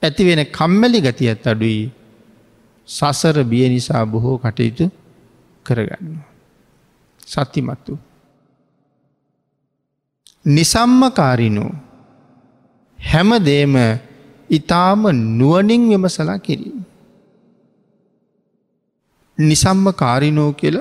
ඇතිවෙන 0.04 0.42
කම්මැලි 0.50 1.00
ගතියත් 1.02 1.48
අඩුයි 1.48 1.92
සසර 2.88 3.44
බිය 3.44 3.70
නිසා 3.70 4.06
බොහෝ 4.06 4.38
කටයුතු 4.38 4.86
කරගන්න. 5.66 6.18
සත්තිමත්තු. 7.24 7.94
නිසම්මකාරිනෝ 10.46 11.72
හැම 13.00 13.30
දේම 13.46 13.76
ඉතාම 14.52 15.04
නුවනින් 15.38 15.90
විමසලා 15.90 16.40
කිරීම. 16.40 16.84
නිසම්ම 19.38 19.86
කාරිනෝ 19.94 20.52
කියල 20.54 20.78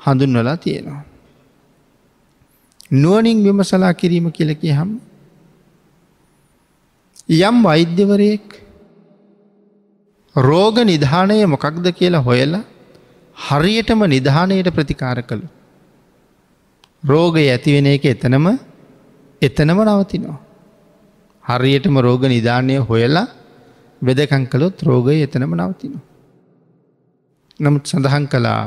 හඳුන්වලා 0.00 0.56
තියෙනවා. 0.56 1.04
නුවනින් 2.92 3.44
විමසලා 3.44 3.94
කිරීම 3.94 4.26
කියලකි 4.32 4.70
හම් 4.70 4.90
යම් 7.40 7.56
වෛද්‍යවරයෙක් 7.62 8.46
රෝග 10.36 10.76
නිධානය 10.82 11.38
මොකක්ද 11.46 11.86
කියලා 11.92 12.20
හොයලා 12.20 12.64
හරියටම 13.36 14.00
නිධානයට 14.06 14.68
ප්‍රතිකාර 14.70 15.22
කළු. 15.22 15.48
රෝගය 17.04 17.44
ඇතිවෙන 17.48 17.86
එක 17.86 18.04
එතනම 18.06 18.46
එතනම 19.42 19.78
නවතිනවා. 19.84 20.40
හරියටම 21.44 21.96
රෝග 21.98 22.22
නිධානය 22.24 22.76
හොයලා 22.80 23.26
වෙදකං 24.02 24.44
කළොත් 24.46 24.82
රෝගය 24.82 25.22
එතනම 25.22 25.54
නවතිනවා. 25.54 26.04
නමුත් 27.60 27.84
සඳහන් 27.86 28.26
කළා 28.26 28.64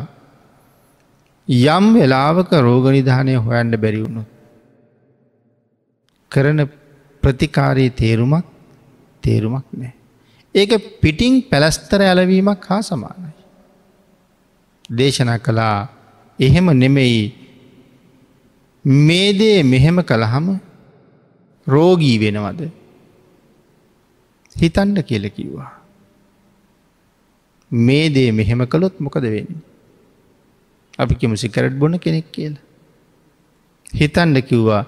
යම් 1.48 1.86
වෙලාවක 1.94 2.52
රෝග 2.60 2.86
නිධානය 2.90 3.36
හොයන්ට 3.38 3.76
බැරිවුණු. 3.76 4.24
කරන 6.32 6.60
ප්‍රතිකාරයේ 7.24 7.90
තේරුමක් 7.92 8.46
තේරුමක් 9.24 9.66
නෑ. 9.74 9.94
ඒක 10.56 10.72
පිටිං 11.02 11.34
පැලස්තර 11.44 12.02
ඇලවීමක් 12.02 12.66
හා 12.66 12.82
සමානයි. 12.82 13.32
දේශනා 14.90 15.40
කළා 15.40 15.88
එහෙම 16.40 16.68
නෙමෙයි 16.74 17.24
මේදේ 18.86 19.64
මෙහෙම 19.64 19.98
කළහම 20.02 20.48
රෝගී 21.67 22.17
වෙනවද 22.17 22.69
හිතන්ඩ 24.62 24.99
කියල 24.99 25.30
කිව්වා. 25.30 25.71
මේ 27.71 28.10
දේ 28.10 28.32
මෙහෙම 28.32 28.65
කළොත් 28.65 28.99
මොකද 28.99 29.21
වෙන්න. 29.21 29.45
අපි 30.99 31.15
කිමු 31.15 31.36
සිකරට් 31.36 31.73
බොන 31.73 31.97
කෙනෙක් 31.97 32.32
කියල. 32.34 32.56
හිතන්ඩ 33.95 34.38
කිව්වා 34.39 34.86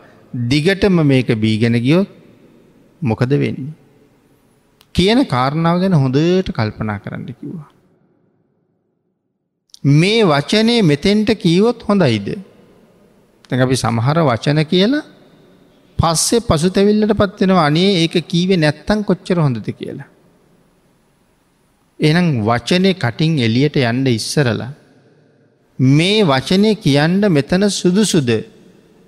දිගටම 0.47 1.01
මේක 1.05 1.27
බීගෙන 1.35 1.73
ගියොත් 1.73 2.07
මොකද 3.03 3.29
වෙන්නේ. 3.29 3.73
කියන 4.93 5.25
කාරණාව 5.25 5.79
ගැන 5.79 5.93
හොඳට 5.93 6.51
කල්පනා 6.51 6.97
කරන්න 6.97 7.25
කිව්වා. 7.25 7.69
මේ 9.85 10.23
වචනය 10.23 10.81
මෙතෙන්ට 10.81 11.29
කීවොත් 11.31 11.83
හොඳයිද. 11.83 12.27
තැ 13.49 13.61
අපි 13.61 13.75
සමහර 13.75 14.19
වචන 14.19 14.63
කියලා 14.63 15.16
පස්සේ 15.99 16.39
පසු 16.39 16.69
තැවිල්ලට 16.69 17.13
පත්වෙනවා 17.13 17.65
අනේ 17.65 17.89
ඒක 18.01 18.15
කීවේ 18.27 18.57
නැත්තං 18.57 18.99
කොච්චර 19.03 19.37
හොඳද 19.39 19.67
කියලා. 19.71 20.07
එනම් 21.99 22.27
වචනය 22.41 22.91
කටින් 22.95 23.39
එලියට 23.39 23.77
යන්ඩ 23.83 24.07
ඉස්සරලා. 24.09 24.71
මේ 25.79 26.19
වචනය 26.23 26.71
කියන්ඩ 26.77 27.23
මෙතන 27.29 27.63
සුදුසුද 27.71 28.29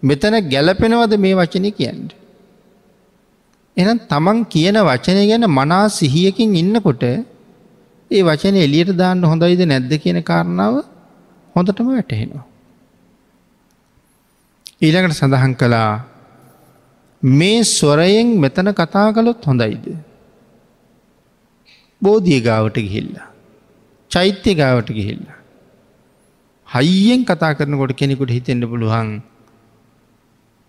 මෙතන 0.04 0.36
ගැලපෙනවද 0.49 1.13
මේ 1.17 1.36
වචනය 1.36 1.71
කියන්න. 1.71 2.10
එනම් 3.78 3.99
තමන් 4.02 4.39
කියන 4.45 4.78
වචනය 4.84 5.23
ගැන 5.28 5.45
මනා 5.49 5.86
සිහියකින් 5.89 6.56
ඉන්නකොට 6.56 7.04
ඒ 8.12 8.21
වචන 8.21 8.56
එලියට 8.58 8.91
දාන්න 8.95 9.23
හොඳයිද 9.23 9.62
නැද්ද 9.63 9.91
කියන 9.95 10.19
කාරණාව 10.23 10.75
හොඳටම 11.56 11.89
වැටහෙනවා. 11.89 12.45
ඊළඟට 14.82 15.13
සඳහන් 15.13 15.54
කළා 15.56 15.91
මේ 17.23 17.63
ස්වරයෙන් 17.63 18.39
මෙතන 18.39 18.71
කතා 18.71 19.12
කළොත් 19.13 19.43
හොඳයිද. 19.43 19.97
බෝධිය 22.01 22.41
ගාවට 22.41 22.77
ගිහිල්ලා. 22.77 23.27
චෛත්‍ය 24.12 24.55
ගාවට 24.55 24.89
ගිහිල්ලා. 24.89 25.39
හයියෙන් 26.67 27.25
කතා 27.25 27.53
කරනකොට 27.53 27.93
කෙනෙකුට 27.93 28.32
හිතෙන්ට 28.32 28.63
පුළුවන් 28.63 29.21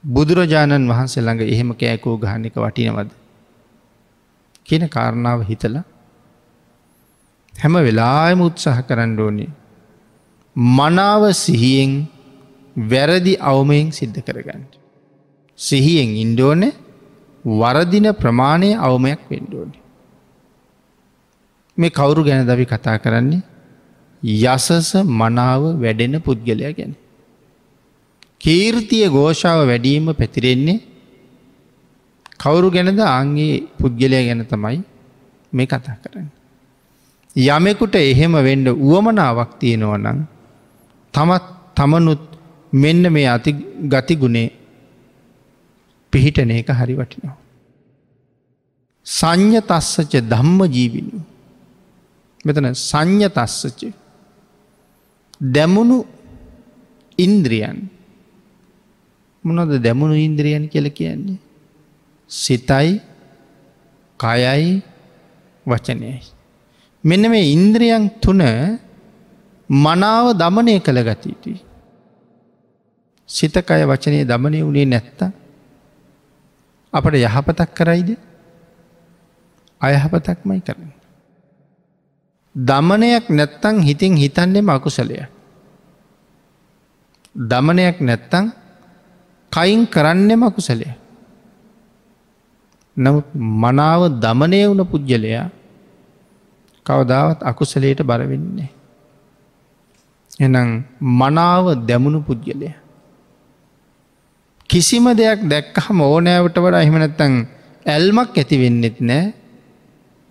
බුදුරජාණන් 0.05 0.89
වහන්සේ 0.89 1.23
ළඟ 1.23 1.43
එහෙම 1.45 1.71
කෑකෝ 1.75 2.17
ගහන්නක 2.19 2.57
වටිනවද. 2.57 3.11
කියන 4.67 4.89
කාරණාව 4.89 5.41
හිතල 5.43 5.77
හැම 7.55 7.75
වෙලාම 7.79 8.41
උත්සාහ 8.41 8.79
කරන්න 8.83 9.15
ඕනේ. 9.19 9.51
මනාව 10.57 11.31
සිහියෙන් 11.35 12.09
වැරදි 12.77 13.35
අවමයෙන් 13.41 13.93
සිද්ධ 13.93 14.21
කරගන්නට. 14.21 14.80
සිහියෙන් 15.61 16.11
ඉන්ඩෝන 16.17 16.63
වරදින 17.45 18.07
ප්‍රමාණය 18.15 18.71
අවමයක් 18.79 19.21
වෙන්ඩෝන. 19.31 19.71
මේ 21.79 21.91
කවුරු 21.91 22.23
ගැන 22.25 22.47
දවි 22.47 22.67
කතා 22.67 22.99
කරන්නේ 22.99 23.43
යසස 24.23 24.91
මනාව 25.13 25.63
වැඩෙන 25.77 26.15
පුද්ගලය 26.21 26.73
ගැන. 26.73 26.93
කීර්තිය 28.39 29.05
ගෝෂාව 29.09 29.61
වැඩීම 29.67 30.07
පැතිරෙන්නේ 30.13 30.81
කවුරු 32.39 32.69
ගැනද 32.71 33.01
ආන්ගේ 33.09 33.63
පුද්ගලය 33.79 34.21
ගැන 34.27 34.45
තමයි 34.47 34.79
මේ 35.53 35.67
කතා 35.67 35.97
කරන්න. 35.97 36.29
යමෙකුට 37.37 37.95
එහෙම 37.97 38.35
වෙන්ඩ 38.41 38.69
වුවමනාවක් 38.79 39.53
තියෙනවනං 39.59 40.21
තමත් 41.15 41.45
තමනුත් 41.77 42.23
මෙන්න 42.73 43.03
මේ 43.09 43.29
අති 43.29 43.53
ගතිගුණේ 43.85 44.49
පිහිටන 46.13 46.51
එක 46.51 46.71
හරි 46.71 46.95
වටිනවා. 46.95 47.37
සංඥ 49.07 49.61
තස්සච 49.61 50.13
ධම්ම 50.23 50.61
ජීවිනු. 50.67 51.19
මෙතන 52.45 52.67
සංඥ 52.89 53.29
තස්සච 53.29 53.81
දැමුණු 55.55 55.99
ඉන්ද්‍රියන් 57.19 57.79
මොනොද 59.45 59.73
දැමුණු 59.83 60.17
ඉන්ද්‍රියන් 60.19 60.69
කියල 60.69 60.87
කියන්නේ. 60.91 61.39
සිතයි 62.31 63.01
කයයි 64.21 64.83
වචනයයි. 65.67 66.21
මෙන්න 67.05 67.25
මේ 67.31 67.53
ඉන්ද්‍රියන් 67.57 68.05
තුන 68.23 68.43
මනාව 69.71 70.27
දමනය 70.35 70.81
කළ 70.81 71.01
ගතයුතුයි. 71.03 71.61
සිතකය 73.29 73.83
වචනය 73.87 74.19
දමනය 74.25 74.59
වුණේ 74.63 74.87
නැත්ත 74.87 75.21
අපට 76.93 77.15
යහපතක් 77.17 77.71
කරයිද 77.73 78.09
අයහපතක්මයි 79.81 80.61
කරන. 80.61 80.91
දමනයක් 82.55 83.31
නැත්තං 83.31 83.77
හිතින් 83.81 84.17
හිතන්නේ 84.17 84.63
මකුසලය. 84.63 85.17
දමනයක් 87.33 87.97
නැත්තං 88.01 88.53
කයින් 89.53 89.87
කරන්නේ 89.87 90.37
මකුසලය. 90.37 90.89
නමුත් 92.97 93.27
මනාව 93.35 94.03
දමනය 94.19 94.61
වුණ 94.67 94.85
පුද්ගලයා 94.85 95.49
කවදාවත් 96.87 97.41
අකුසලයට 97.43 98.03
බරවෙන්නේ. 98.03 98.71
එනම් 100.39 100.85
මනාව 101.01 101.87
දැමුණු 101.87 102.21
පුද්ගලය. 102.21 102.75
කිසිම 104.71 105.07
දෙයක් 105.19 105.41
දැක්කහම 105.53 105.99
ඕනෑවට 106.01 106.57
වඩා 106.57 106.83
එහෙමනැත්තං 106.85 107.35
ඇල්මක් 107.87 108.37
ඇති 108.39 108.57
වෙන්නෙත් 108.63 108.99
නෑ 109.03 109.25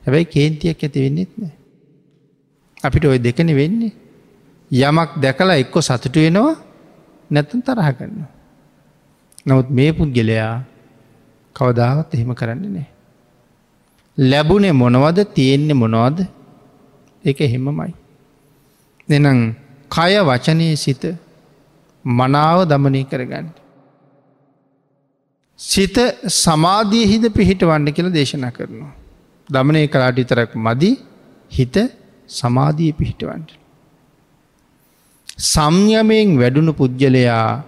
හැබැයි 0.02 0.26
කේන්තියක් 0.26 0.84
ඇති 0.84 1.00
වෙන්නෙත් 1.06 1.32
නෑ. 1.38 1.54
අපිට 2.84 3.06
ඔය 3.06 3.20
දෙකන 3.20 3.52
වෙන්නේ. 3.56 3.94
යමක් 4.72 5.12
දැකලා 5.24 5.60
එක්කො 5.64 5.82
සතුටු 5.82 6.20
වෙනවා 6.20 6.56
නැත්තන් 7.32 7.62
තරහ 7.62 7.90
කරන්න. 7.98 8.24
නමුත් 9.46 9.70
මේ 9.70 9.92
පුද්ගලයා 9.94 10.64
කවදාවත් 11.56 12.14
එහෙම 12.16 12.34
කරන්නේ 12.34 12.72
නෑ. 12.72 12.88
ලැබුණේ 14.18 14.74
මොනවද 14.74 15.20
තියෙන්නේ 15.36 15.82
මොනවද 15.84 16.20
එක 17.24 17.42
එහෙමමයි. 17.42 17.94
දෙනම් 19.10 19.40
කය 19.92 20.14
වචනය 20.22 20.76
සිත 20.78 21.04
මනාව 22.06 22.64
දමනය 22.66 23.04
කරගන්න. 23.04 23.48
සිත 25.60 25.98
සමාධියහිද 26.44 27.24
පිහිට 27.38 27.62
වන්න 27.70 27.94
කියලා 27.96 28.18
දේශනා 28.18 28.52
කරනවා. 28.52 28.92
දමනය 29.50 29.88
කලාට 29.94 30.20
විතරක් 30.22 30.52
මදි 30.66 30.92
හිත 31.52 31.78
සමාධී 32.30 32.92
පිහිටවන්ට. 32.94 33.50
සම්යමයෙන් 35.54 36.30
වැඩුණු 36.42 36.74
පුද්ගලයා 36.74 37.64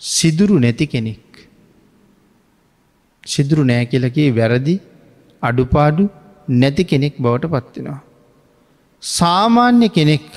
සිදුරු 0.00 0.56
නැති 0.58 0.86
කෙනෙක්. 0.86 1.24
සිදුරු 3.24 3.64
නෑ 3.70 3.84
කියලකේ 3.92 4.28
වැරදි 4.38 4.74
අඩුපාඩු 5.42 6.04
නැති 6.60 6.84
කෙනෙක් 6.84 7.14
බවට 7.18 7.52
පත්වෙනවා. 7.52 8.00
සාමාන්‍ය 9.02 9.88
කෙනෙක් 9.88 10.28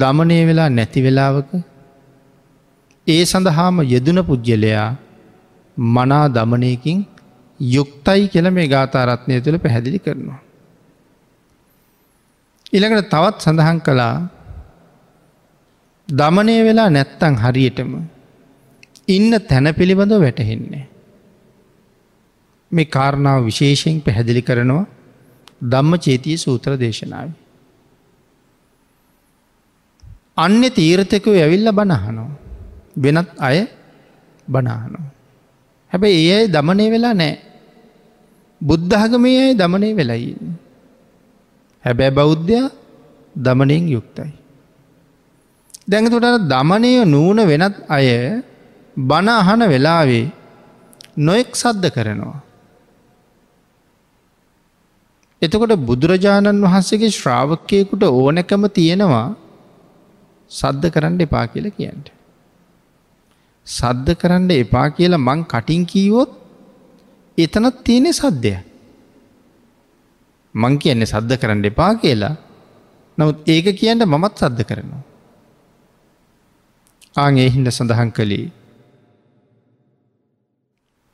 දමනය 0.00 0.40
වෙලා 0.48 0.70
නැති 0.78 1.04
වෙලාවක 1.06 1.52
ඒ 3.06 3.24
සඳහාම 3.24 3.82
යෙදන 3.84 4.18
පුද්ගලයා 4.22 4.88
මනා 5.76 6.26
දමනයකින් 6.28 6.98
යුක්තයි 7.60 8.28
කියල 8.28 8.46
මේ 8.50 8.68
ගාතාරත්නය 8.68 9.40
තුළ 9.40 9.58
පැහැදිලි 9.58 9.98
කරනවා. 9.98 10.40
ඉළඟට 12.72 13.10
තවත් 13.10 13.38
සඳහන් 13.40 13.78
කළා 13.80 14.16
දමනය 16.08 16.54
වෙලා 16.64 16.88
නැත්තං 16.88 17.34
හරියටම 17.36 17.92
ඉන්න 19.08 19.32
තැන 19.40 19.66
පිළිබඳව 19.74 20.20
වැටහෙන්නේ. 20.20 20.86
මේ 22.70 22.84
කාරණාව 22.86 23.44
විශේෂයෙන් 23.44 24.00
පැහැදිලි 24.00 24.42
කරනවා 24.42 24.86
ධම්ම 25.62 25.94
චේතිය 25.98 26.36
සූත්‍ර 26.36 26.78
දේශනාව. 26.78 27.28
අන්‍ය 30.36 30.70
තීරතකව 30.70 31.34
ඇවිල්ල 31.36 31.72
බණහනෝ. 31.72 32.30
වෙනත් 32.96 33.30
අය 33.38 33.66
බනානෝ. 34.48 35.06
හැබැයි 35.92 36.28
ඒ 36.28 36.36
අයි 36.36 36.48
දමනය 36.48 36.84
වෙලා 36.90 37.14
නෑ. 37.14 37.34
බුද්ධහගමේ 38.60 39.38
අයි 39.42 39.54
දමනය 39.54 39.88
වෙලයි. 39.96 40.36
හැබැ 41.84 42.10
බෞද්ධයා 42.10 42.70
දමනයෙන් 43.36 43.88
යුක්තයි. 43.88 44.30
දැඟතුට 45.88 46.48
දමනය 46.48 46.92
නූන 47.04 47.38
වෙනත් 47.46 47.76
අය 47.88 48.08
බණ 48.96 49.28
අහන 49.28 49.62
වෙලාවේ 49.68 50.24
නොෙක් 51.16 51.56
සද්ධ 51.56 51.90
කරනවා. 51.90 52.40
එතකොට 55.42 55.74
බුදුරජාණන් 55.80 56.64
වහන්සේගේ 56.64 57.10
ශ්‍රාවකයකුට 57.10 58.02
ඕනැකම 58.08 58.64
තියෙනවා 58.70 59.28
සද්ධ 60.50 60.88
කරන්න 60.94 61.20
එපා 61.20 61.46
කියල 61.46 61.66
කියන්ට. 61.70 62.06
සද්ධ 63.66 64.14
කරන්න 64.14 64.50
එපා 64.54 64.86
කියලා 64.90 65.18
මං 65.18 65.44
කටින් 65.44 65.84
කීවොත් 65.86 66.30
එතනත් 67.38 67.76
තියෙනෙ 67.84 68.12
සද්ධය. 68.12 68.54
මං 70.54 70.78
කියන්නේ 70.78 71.06
සද්ධ 71.06 71.38
කරන්න 71.38 71.64
එපා 71.64 71.92
කියලා 71.94 72.34
නමුත් 73.18 73.48
ඒක 73.48 73.66
කියන්න 73.76 74.04
මමත් 74.04 74.34
සද්ධ 74.38 74.64
කරනවා. 74.64 75.02
ආගේ 77.16 77.48
හින්ද 77.50 77.70
සඳහන් 77.70 78.10
කළේ. 78.10 78.50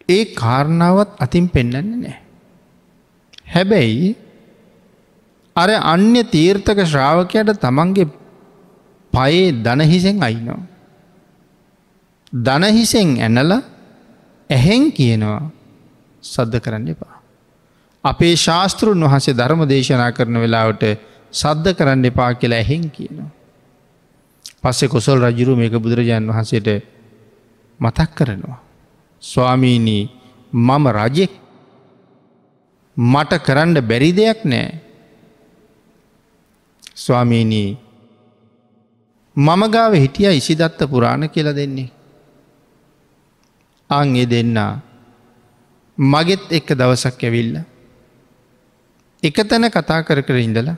ඒ 0.09 0.25
කාරණාවත් 0.35 1.11
අතින් 1.19 1.47
පෙන්නන්න 1.49 1.93
නෑ. 1.97 2.17
හැබැයි 3.47 4.09
අර 5.57 5.71
අන්‍ය 5.85 6.23
තීර්ථක 6.27 6.81
ශ්‍රාවකයට 6.85 7.53
තමන්ගේ 7.59 8.09
පයේ 9.13 9.47
දනහිසෙන් 9.65 10.23
අයිනවා. 10.23 10.68
දනහිසෙන් 12.33 13.17
ඇනල 13.19 13.53
ඇහෙන් 14.51 14.93
කියනවා 14.93 15.51
සද්ධ 16.23 16.61
කරන්න 16.61 16.89
එපා. 16.89 17.17
අපේ 18.05 18.37
ශාස්තෘන් 18.37 19.01
වහන්සේ 19.03 19.35
ධර්ම 19.35 19.65
දේශනා 19.65 20.13
කරන 20.13 20.37
වෙලාවට 20.37 20.85
සද්ධ 21.33 21.75
කරන්න 21.75 22.05
එපා 22.05 22.35
කියලා 22.35 22.59
ඇහෙන් 22.59 22.91
කියනවා. 22.91 23.31
පස්සෙ 24.63 24.89
කොසල් 24.89 25.19
රජුරු 25.21 25.57
මේක 25.57 25.73
බුදුරජාණන් 25.75 26.29
වහන්සේට 26.29 26.69
මතක් 27.81 28.11
කරනවා. 28.15 28.61
ස්වාමීනී 29.23 30.05
මම 30.53 30.85
රජෙක් 30.91 31.33
මට 32.97 33.33
කරන්න 33.41 33.77
බැරි 33.83 34.13
දෙයක් 34.13 34.45
නෑ. 34.45 34.81
ස්වාමීනී 36.97 37.79
මම 39.37 39.63
ගාව 39.69 39.93
හිටිය 39.95 40.35
ඉසිදත්ත 40.35 40.81
පුරාණ 40.87 41.29
කියලා 41.29 41.55
දෙන්නේ. 41.55 41.98
අං 43.91 44.17
එ 44.17 44.25
දෙන්නා 44.27 44.81
මගෙත් 45.99 46.45
එක්ක 46.51 46.69
දවසක් 46.71 47.23
ඇවිල්ල. 47.25 47.55
එක 49.23 49.37
තැන 49.49 49.67
කතා 49.69 50.03
කර 50.03 50.21
කර 50.23 50.37
ඉඳලා 50.39 50.77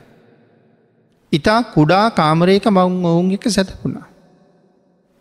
ඉතා 1.32 1.60
කුඩා 1.74 2.06
කාමරයක 2.10 2.66
මවුන් 2.66 3.04
ඔවුන් 3.04 3.32
එක 3.32 3.44
සැතපුුණා. 3.48 4.06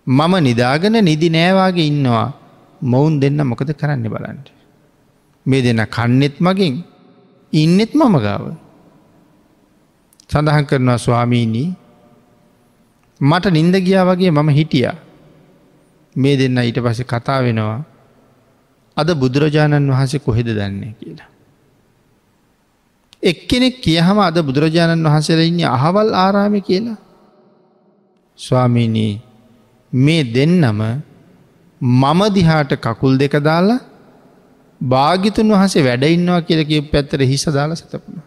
මම 0.08 0.34
නිදාගෙන 0.40 0.98
නිදි 1.02 1.30
නෑවාගේ 1.30 1.88
ඉන්නවා 1.88 2.30
මොවුන් 2.82 3.20
දෙන්න 3.20 3.42
මොකද 3.44 3.74
කරන්න 3.74 4.06
බලන්ට. 4.06 4.48
මේ 5.46 5.62
දෙන්න 5.62 5.84
කන්නෙත් 5.88 6.36
මගින් 6.40 6.74
ඉන්නෙත් 7.54 7.92
මම 7.94 8.16
ගාව. 8.18 8.46
සඳහන් 10.30 10.66
කරනවා 10.66 10.98
ස්වාමීණී 10.98 11.70
මට 13.22 13.46
නින්ද 13.52 13.76
ගියා 13.78 14.06
වගේ 14.06 14.32
මම 14.32 14.50
හිටියා 14.50 14.98
මේ 16.20 16.36
දෙන්න 16.36 16.58
ඊට 16.60 16.80
පස 16.80 17.02
කතා 17.06 17.40
වෙනවා 17.42 17.82
අද 18.98 19.10
බුදුරජාණන් 19.16 19.90
වහන්සේ 19.90 20.20
කොහෙද 20.20 20.48
දන්නේ 20.50 20.94
කියලා. 20.94 21.30
එක්කෙනෙක් 23.24 23.76
කියහම 23.80 24.18
අද 24.20 24.38
බුදුරජාණන් 24.42 25.06
වහන්සේල 25.06 25.42
ඉන්න 25.42 25.62
අහවල් 25.68 26.10
ආරාමි 26.16 26.62
කියලා. 26.62 26.98
ස්වාමීනී 28.40 29.14
මේ 29.94 30.24
දෙන්නම 30.26 30.82
මම 31.82 32.22
දිහාට 32.30 32.72
කකුල් 32.78 33.14
දෙක 33.18 33.36
දාලා 33.42 33.80
භාගිතුන් 34.82 35.52
වහසේ 35.54 35.84
වැඩඉන්නවා 35.84 36.42
කියලක 36.42 36.92
පැත්තර 36.92 37.20
හිස 37.24 37.46
දාලා 37.50 37.76
සතපුුණ. 37.76 38.24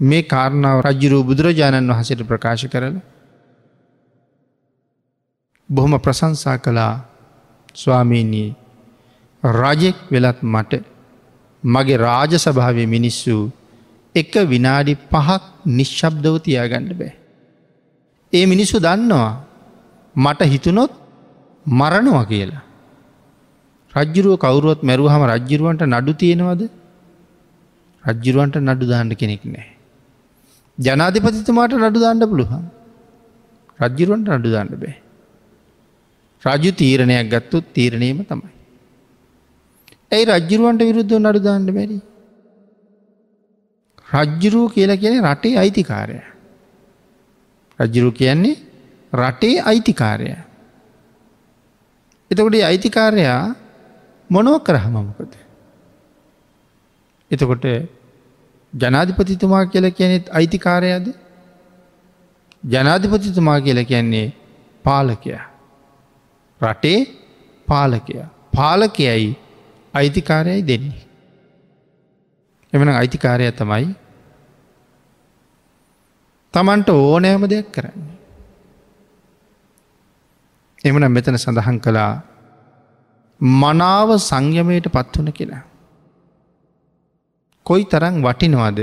මේ 0.00 0.22
කාරණාව 0.24 0.78
රජ්ජුරූ 0.80 1.22
බුදුරජාණන් 1.24 1.90
වහසට 1.90 2.22
ප්‍රකාශ 2.24 2.66
කරලා 2.66 3.11
බොහොම 5.72 5.94
ප්‍රසංසා 5.98 6.56
කළා 6.56 6.94
ස්වාමීනී 7.74 8.48
රජෙක් 9.42 9.98
වෙලත් 10.10 10.38
මට 10.44 10.82
මගේ 11.62 11.98
රාජ 11.98 12.32
සභාවය 12.36 12.84
මිනිස්සු 12.86 13.36
එක 14.14 14.34
විනාඩි 14.48 14.94
පහක් 15.10 15.42
නිශ්ශබ්දව 15.68 16.34
තියාගන්න 16.38 16.90
බෑ. 16.92 17.12
ඒ 18.32 18.44
මිනිස්සු 18.46 18.76
දන්නවා 18.78 19.30
මට 20.14 20.40
හිතුනොත් 20.44 20.92
මරණවා 21.66 22.24
කියලා. 22.24 22.62
රජ්ජුරුව 23.94 24.34
කවුරුවත් 24.36 24.80
මැරුවහම 24.82 25.22
රජ්ජිරුවන්ට 25.32 25.82
නඩු 25.84 26.12
තියෙනවද 26.14 26.62
රජ්ජිරුවන්ට 28.04 28.56
නඩු 28.58 28.84
දාන්න 28.86 29.12
කෙනෙක් 29.14 29.44
නෑ. 29.44 29.68
ජනාධිපතිතුමාට 30.78 31.72
නඩු 31.80 31.98
දාන්න 32.00 32.24
පුළුවන් 32.24 32.64
රජ්ජිරුවන්ට 33.78 34.28
නඩු 34.30 34.50
දාන්න 34.50 34.70
බෑ. 34.74 34.96
රජු 36.44 36.70
තීරණයක් 36.70 37.30
ගත්තුත් 37.30 37.64
තීරණයම 37.74 38.22
තමයි. 38.22 38.50
ඇයි 40.12 40.24
රජ්ජිරුවන්ට 40.24 40.82
විරුද්ධ 40.82 41.14
නඩු 41.18 41.38
දාන්න 41.38 41.66
බැරි. 41.66 42.00
රජ්ජුරුව 44.14 44.72
කියලා 44.72 44.96
කියන 44.96 45.24
රටේ 45.24 45.56
අයිතිකාරය. 45.56 46.18
රජ්ජුරු 47.80 48.10
කියන්නේ 48.10 48.56
රටේ 49.14 49.58
අයිතිකාරය. 49.58 50.28
එතකොට 52.30 52.54
අයිතිකාරයා 52.54 53.54
මොනව 54.30 54.58
කරහමමකද. 54.58 55.32
එතකොට 57.30 57.64
ජනාධිපතිතුමා 58.72 59.64
කියල 59.64 59.90
කියනෙත් 59.90 60.28
අයිතිකාරයද 60.30 61.06
ජනාධිපතිතුමා 62.64 63.60
කියල 63.60 63.84
කියන්නේ 63.84 64.28
පාලකයා. 64.84 65.51
රටේ 66.62 66.98
පාලකයා. 67.68 68.28
පාලකයයි 68.56 69.28
අයිතිකාරයයි 69.94 70.66
දෙන්නේ. 70.68 71.02
එමන 72.72 72.88
අයිතිකාරය 73.00 73.52
තමයි 73.52 73.88
තමන්ට 76.54 76.88
ඕනෑම 76.90 77.44
දෙයක් 77.52 77.68
කරන්නේ. 77.74 78.16
එමන 80.84 81.06
මෙතන 81.16 81.38
සඳහන් 81.38 81.78
කළා 81.84 82.12
මනාව 83.40 84.10
සංයමයට 84.20 84.88
පත්වන 84.94 85.28
කියලා. 85.38 85.62
කොයි 87.66 87.84
තරං 87.84 88.16
වටිනවාද 88.24 88.80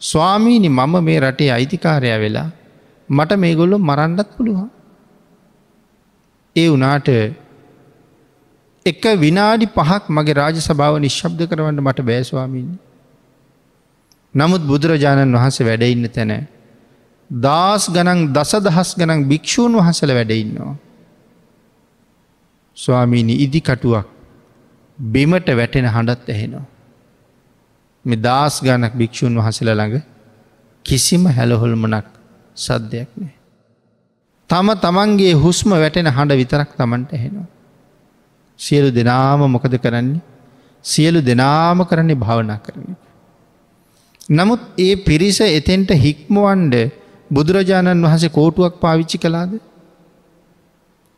ස්වාමීනි 0.00 0.68
මම 0.68 0.94
මේ 1.06 1.20
රටේ 1.20 1.50
අයිතිකාරය 1.50 2.10
වෙලා 2.22 2.48
මට 3.08 3.38
මේ 3.38 3.54
ගොල්ලො 3.54 3.76
මරන්නත් 3.78 4.30
පුළුවන්. 4.36 4.70
ඒ 6.56 6.68
වනාට 6.68 7.08
එක 8.86 9.04
විනාඩි 9.16 9.66
පහක් 9.68 10.02
මගේ 10.08 10.34
රාජ 10.34 10.56
සභාව 10.60 10.96
නිශ්ශබ්ද 10.98 11.40
කරවන්න 11.50 11.80
මට 11.80 12.00
බෑස්වාමීනි. 12.02 12.76
නමුත් 14.34 14.62
බුදුරජාණන් 14.62 15.36
වහන්සේ 15.36 15.66
වැඩඉන්න 15.66 16.08
තැන. 16.08 16.32
දස් 17.30 17.84
ගනන් 17.90 18.20
දස 18.32 18.52
දහස් 18.60 18.90
ගනන් 18.96 19.20
භික්‍ෂූන් 19.24 19.78
වහසල 19.78 20.10
වැඩඉන්නවා. 20.12 20.74
ස්වාමීනි 22.76 23.34
ඉදිකටුවක් 23.36 24.06
බිමට 24.98 25.48
වැටෙන 25.52 25.86
හඬත් 25.86 26.28
ඇහෙනවා. 26.28 26.66
මෙ 28.04 28.16
දස් 28.18 28.54
ගනක් 28.62 28.92
භික්‍ෂූන් 28.94 29.38
වහසල 29.38 29.70
ළඟ 29.70 30.02
කිසිම 30.84 31.24
හැලහොල්මනක් 31.28 32.06
සද්ධයක් 32.56 33.10
නෑ. 33.16 33.34
තම 34.50 34.68
තමන්ගේ 34.76 35.34
හුස්ම 35.36 35.70
වැටෙන 35.74 36.08
හඬ 36.08 36.40
විතරක් 36.40 36.70
තමන්ට 36.76 37.10
ඇහෙනවා. 37.12 37.48
සියලු 38.60 38.90
දෙනාම 38.90 39.40
මොකද 39.50 39.74
කරන්නේ 39.76 40.22
සියලු 40.84 41.20
දෙනාම 41.20 41.78
කරන්නේ 41.84 42.14
භාවනා 42.14 42.58
කරන. 42.58 42.96
නමුත් 44.30 44.60
ඒ 44.78 44.94
පිරිස 44.98 45.38
එතෙන්ට 45.50 45.90
හික්මුවන්ඩ 45.96 46.74
බුදුරජාණන් 47.30 48.06
වහසේ 48.06 48.30
කෝටුවක් 48.30 48.76
පාවිච්චි 48.80 49.18
කලාද 49.18 49.52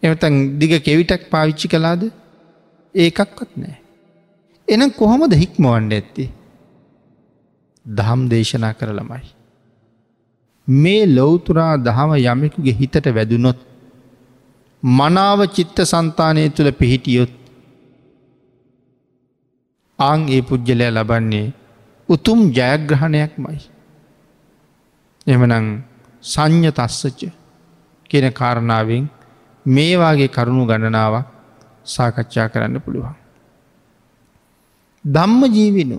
එමතන් 0.03 0.35
දිග 0.59 0.73
කෙවිටක් 0.81 1.31
පාවිච්චි 1.31 1.69
කලාද 1.69 2.03
ඒකක්වත් 2.95 3.51
නෑ. 3.57 3.77
එනම් 4.69 4.91
කොහොමද 4.93 5.33
හික්මවන්ඩ 5.35 5.93
ඇත්ති. 5.93 6.27
දහම් 7.87 8.21
දේශනා 8.29 8.75
කර 8.75 8.91
ළමයි. 8.91 9.36
මේ 10.69 11.07
ලොවතුරා 11.07 11.75
දහම 11.77 12.11
යමෙකුගේ 12.17 12.79
හිතට 12.81 13.07
වැදුනොත් 13.15 13.59
මනාව 14.83 15.41
චිත්ත 15.47 15.79
සන්තානය 15.83 16.49
තුළ 16.51 16.71
පිහිටියොත් 16.71 17.33
ආං 19.99 20.21
ඒ 20.29 20.43
පුද්ගලය 20.43 20.89
ලබන්නේ 20.91 21.55
උතුම් 22.09 22.41
ජයග්‍රහණයක් 22.51 23.33
මයි. 23.39 23.59
එමනං 25.27 25.67
සංඥ 26.23 26.71
තස්සච්ච 26.71 27.21
කියෙන 28.11 28.33
කාරණාවෙන් 28.33 29.05
මේවාගේ 29.67 30.29
කරුණු 30.29 30.65
ගණනාවක් 30.67 31.27
සාකච්ඡා 31.87 32.49
කරන්න 32.49 32.81
පුළුවන්. 32.81 33.17
දම්ම 35.05 35.43
ජීවිනු 35.53 35.99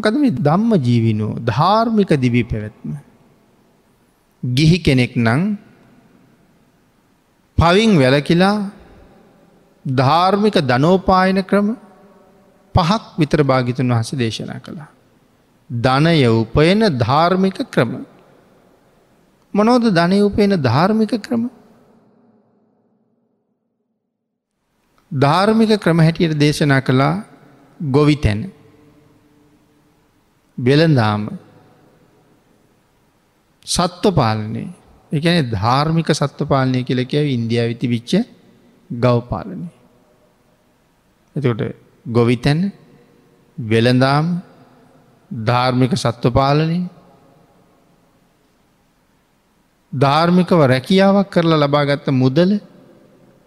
මොකද 0.00 0.16
මේ 0.16 0.30
දම්ම 0.30 0.72
ජීවිනු 0.78 1.28
ධාර්මික 1.44 2.10
දිවි 2.16 2.42
පැවැත්ම. 2.44 2.92
ගිහි 4.42 4.78
කෙනෙක් 4.78 5.16
නං 5.16 5.42
පවින් 7.58 7.92
වැලකිලා 7.98 8.70
ධාර්මික 9.84 10.56
ධනෝපායන 10.62 11.42
ක්‍රම 11.42 11.76
පහක් 12.74 13.02
විතර 13.18 13.42
භාගිතුන් 13.42 13.92
වහස 13.92 14.10
දේශනා 14.14 14.60
කළා. 14.60 14.88
ධනය 15.70 16.26
උපයන 16.32 16.80
ධාර්මික 16.98 17.58
ක්‍රම. 17.70 18.06
මොනෝද 19.54 19.84
ධනය 19.90 20.22
උපයන 20.22 20.52
ධාර්මික 20.58 21.12
ක්‍රම. 21.18 21.50
ධාර්මික 25.12 25.72
ක්‍රම 25.78 25.98
හැටියට 25.98 26.38
දේශනා 26.38 26.80
කළා 26.80 27.14
ගොවිතැන. 27.80 28.59
වෙළඳාම 30.60 31.22
සත්ව 33.66 34.14
පාලනය 34.14 34.64
එකන 35.12 35.50
ධාර්මික 35.50 36.08
සත්ව 36.12 36.48
පාලනය 36.48 36.78
කියලකැව 36.84 37.26
ඉන්දිය 37.28 37.62
විති 37.68 37.86
විච්ච 37.88 38.12
ගවපාලනය. 38.90 39.66
එතකොට 41.36 41.62
ගොවිතැන් 42.06 42.60
වෙළඳාම් 43.58 44.26
ධාර්මික 45.30 45.92
සත්ව 45.96 46.32
පාලනය 46.32 46.80
ධාර්මිකව 49.92 50.60
රැකියාවක් 50.64 51.30
කරලා 51.30 51.62
ලබාගත්ත 51.62 52.08
මුදල 52.12 52.50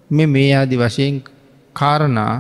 මෙ 0.09 0.25
මේ 0.25 0.51
ආදි 0.53 0.75
වශයෙන් 0.77 1.15
කාරණා 1.75 2.35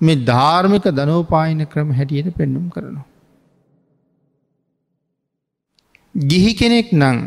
මේ 0.00 0.22
ධාර්මික 0.24 0.84
ධනෝපායන 0.90 1.60
ක්‍රම 1.66 1.88
හැටියට 1.92 2.36
පෙන්නුම් 2.36 2.66
කරනවා. 2.70 3.06
ගිහි 6.18 6.52
කෙනෙක් 6.54 6.92
නං 6.92 7.18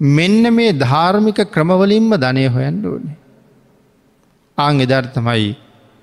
මෙන්න 0.00 0.54
මේ 0.54 0.72
ධාර්මික 0.74 1.38
ක්‍රමවලින්ම 1.50 2.10
ධනය 2.14 2.46
හොයන්ඩ 2.48 2.84
ඕනේ. 2.86 3.16
ආං 4.58 4.80
එධර්තමයි 4.80 5.56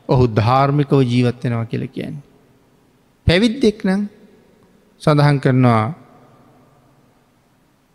ඔහු 0.09 0.27
ධාර්මිකව 0.33 1.01
ජීවත්වෙනවා 1.03 1.65
කියල 1.65 1.87
කියන්නේ. 1.87 2.23
පැවිද්දෙක් 3.27 3.79
නම් 3.85 4.01
සඳහන් 5.01 5.37
කරනවා 5.39 5.95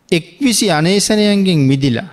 එක්විසි 0.09 0.67
අනේසනයන්ගෙන් 0.71 1.59
මිදිලා 1.61 2.09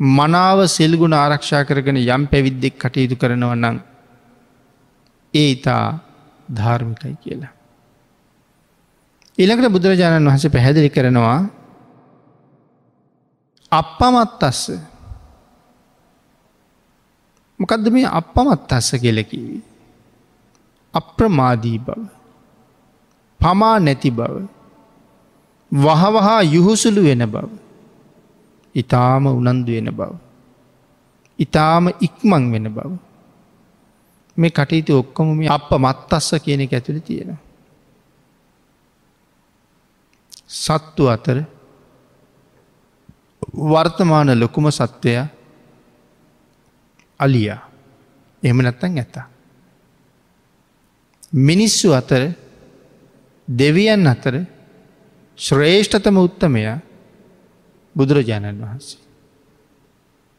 මනාව 0.00 0.58
සෙල්ගුණ 0.68 1.14
ආරක්ෂා 1.14 1.64
කරගෙන 1.64 1.98
යම් 1.98 2.22
පැවිද්දෙක් 2.26 2.78
කටයුතු 2.78 3.16
කරනව 3.16 3.52
නම් 3.54 3.76
ඒ 5.34 5.50
ඉතා 5.50 5.98
ධාර්මිකයි 6.48 7.16
කියලා. 7.22 7.52
ඊළඟට 9.38 9.72
බුදුරජාණන් 9.72 10.28
වහස 10.28 10.46
පැහැදිලි 10.48 10.90
කරනවා 10.90 11.38
අපපමත් 13.72 14.42
අස්ස 14.42 14.62
මොකදද 17.60 17.86
මේ 17.90 18.06
අපපමත් 18.10 18.72
අස්ස 18.72 18.90
කෙලකිවී. 18.94 19.62
අප්‍රමාදී 20.94 21.78
බව. 21.78 22.00
පමා 23.40 23.78
නැති 23.78 24.10
බව. 24.10 24.34
වහවහා 25.72 26.42
යුහුසුළු 26.44 27.02
වෙන 27.02 27.24
බව. 27.26 27.48
ඉතාම 28.74 29.26
උනන්දු 29.28 29.72
වෙන 29.72 29.90
බව. 29.90 30.10
ඉතාම 31.38 31.84
ඉක්මං 32.00 32.44
වෙන 32.52 32.68
බව. 32.68 32.90
මේ 34.36 34.50
කටයුතු 34.50 34.98
ඔක්කොම 34.98 35.34
මේ 35.36 35.48
අප 35.48 35.70
මත් 35.74 36.12
අස්ස 36.12 36.30
කියන 36.44 36.60
එක 36.60 36.72
ඇතුළි 36.72 37.00
තියෙනවා. 37.00 37.43
සත්තු 40.54 41.04
අතර 41.08 41.38
වර්තමාන 43.64 44.28
ලොකුම 44.34 44.66
සත්වය 44.70 45.14
අලියා 47.20 47.60
එහම 48.42 48.58
නැත්තන් 48.58 48.98
ඇත. 48.98 49.16
මිනිස්සු 51.32 51.88
අතර 51.92 52.22
දෙවියන් 53.48 54.06
අතර 54.06 54.34
ශ්‍රේෂ්ඨතම 55.38 56.16
උත්තමය 56.18 56.62
බුදුරජාණන් 57.96 58.60
වහන්සේ. 58.60 59.00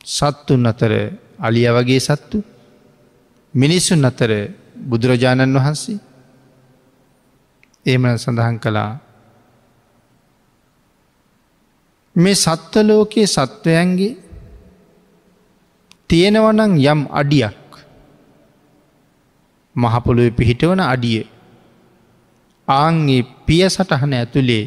සත්තුන් 0.06 0.66
අතර 0.66 0.92
අලිය 1.40 1.68
වගේ 1.70 2.00
සත්තු 2.00 2.38
මිනිස්සුන් 3.54 4.06
අතර 4.06 4.32
බුදුරජාණන් 4.82 5.56
වහන්සේ 5.56 6.00
ඒම 7.86 8.04
සඳහන් 8.16 8.60
කළා 8.60 9.05
මේ 12.16 12.36
සත්වලෝකයේ 12.36 13.28
සත්වයන්ගේ 13.28 14.18
තියෙනවනං 16.10 16.74
යම් 16.84 17.02
අඩියක් 17.12 17.80
මහපොළොව 19.76 20.30
පිහිටවන 20.38 20.82
අඩිය 20.84 21.22
ආංගේ 22.68 23.22
පිය 23.46 23.64
සටහන 23.68 24.14
ඇතුළේ 24.14 24.64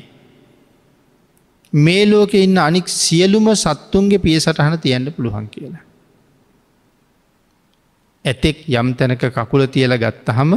මේ 1.73 2.03
ලෝක 2.05 2.35
ඉන්න 2.35 2.59
අනික් 2.59 2.89
සියලුම 2.91 3.49
සත්තුන්ගේ 3.55 4.19
පිය 4.19 4.39
සටහන 4.39 4.77
තියන්න 4.79 5.13
පුළුවන් 5.13 5.47
කියලා. 5.49 5.85
ඇතෙක් 8.25 8.59
යම් 8.71 8.89
තැනක 8.95 9.25
කකුල 9.31 9.67
තියල 9.69 9.93
ගත්තහම 9.97 10.51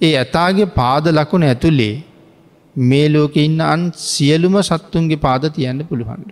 ඒ 0.00 0.14
ඇතාගේ 0.16 0.68
පාද 0.70 1.04
ලකුණ 1.08 1.44
ඇතුළේ 1.44 1.94
මේ 2.80 3.08
ලෝක 3.08 3.36
ඉන්න 3.36 3.60
අන් 3.62 3.92
සියලුම 3.94 4.56
සත්තුන්ගේ 4.62 5.16
පාද 5.18 5.42
තියන්න 5.50 5.80
පුළුවන්ඩ. 5.84 6.30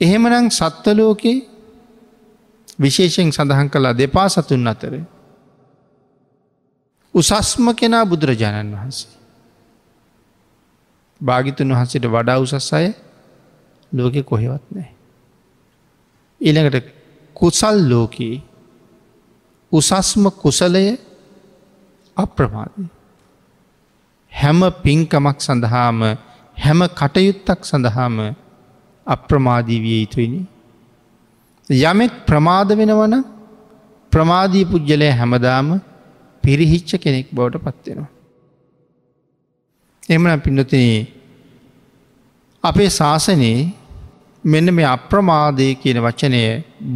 එහෙමනං 0.00 0.50
සත්වලෝකේ 0.50 1.38
විශේෂයෙන් 2.78 3.32
සඳහන් 3.32 3.68
කලා 3.68 3.94
දෙපා 3.94 4.28
සතුන් 4.28 4.66
අතර. 4.66 4.94
උසස්ම 7.14 7.66
කෙනා 7.74 8.04
බුදුරජාණන් 8.06 8.74
වහන්සේ. 8.74 9.10
භාගිතුන් 11.20 11.68
වහන්සට 11.70 12.06
වඩා 12.06 12.38
උසස් 12.38 12.72
අය 12.72 12.86
ලෝකෙ 13.92 14.22
කොහෙවත් 14.22 14.64
නෑ. 14.70 14.90
ඊළඟට 16.40 16.86
කුසල් 17.36 17.76
ලෝකයේ 17.88 18.42
උසස්ම 19.72 20.24
කුසලය 20.36 20.86
අප්‍රමාදී. 22.16 22.99
හැම 24.32 24.60
පින්කමක් 24.82 25.38
සඳහාම 25.38 25.98
හැම 26.56 26.80
කටයුත්තක් 26.92 27.60
සඳහාම 27.62 28.16
අප්‍රමාදී 29.06 29.80
විය 29.80 30.00
යුතුයිනි. 30.00 30.40
යමෙක් 31.70 32.12
ප්‍රමාද 32.26 32.68
වෙනවන 32.72 33.14
ප්‍රමාදී 34.12 34.64
පුද්ගලය 34.64 35.08
හැමදාම 35.12 35.68
පිරිහිච්ච 36.44 36.90
කෙනෙක් 36.96 37.26
බවට 37.32 37.62
පත්වෙනවා. 37.66 38.10
එමන 40.08 40.40
පින්නතින 40.40 41.06
අපේ 42.64 42.90
ශාසනයේ 42.90 43.58
මෙන්න 44.44 44.74
මේ 44.74 44.88
අප්‍රමාදය 44.88 45.68
කියන 45.74 45.98
වචනය 45.98 46.42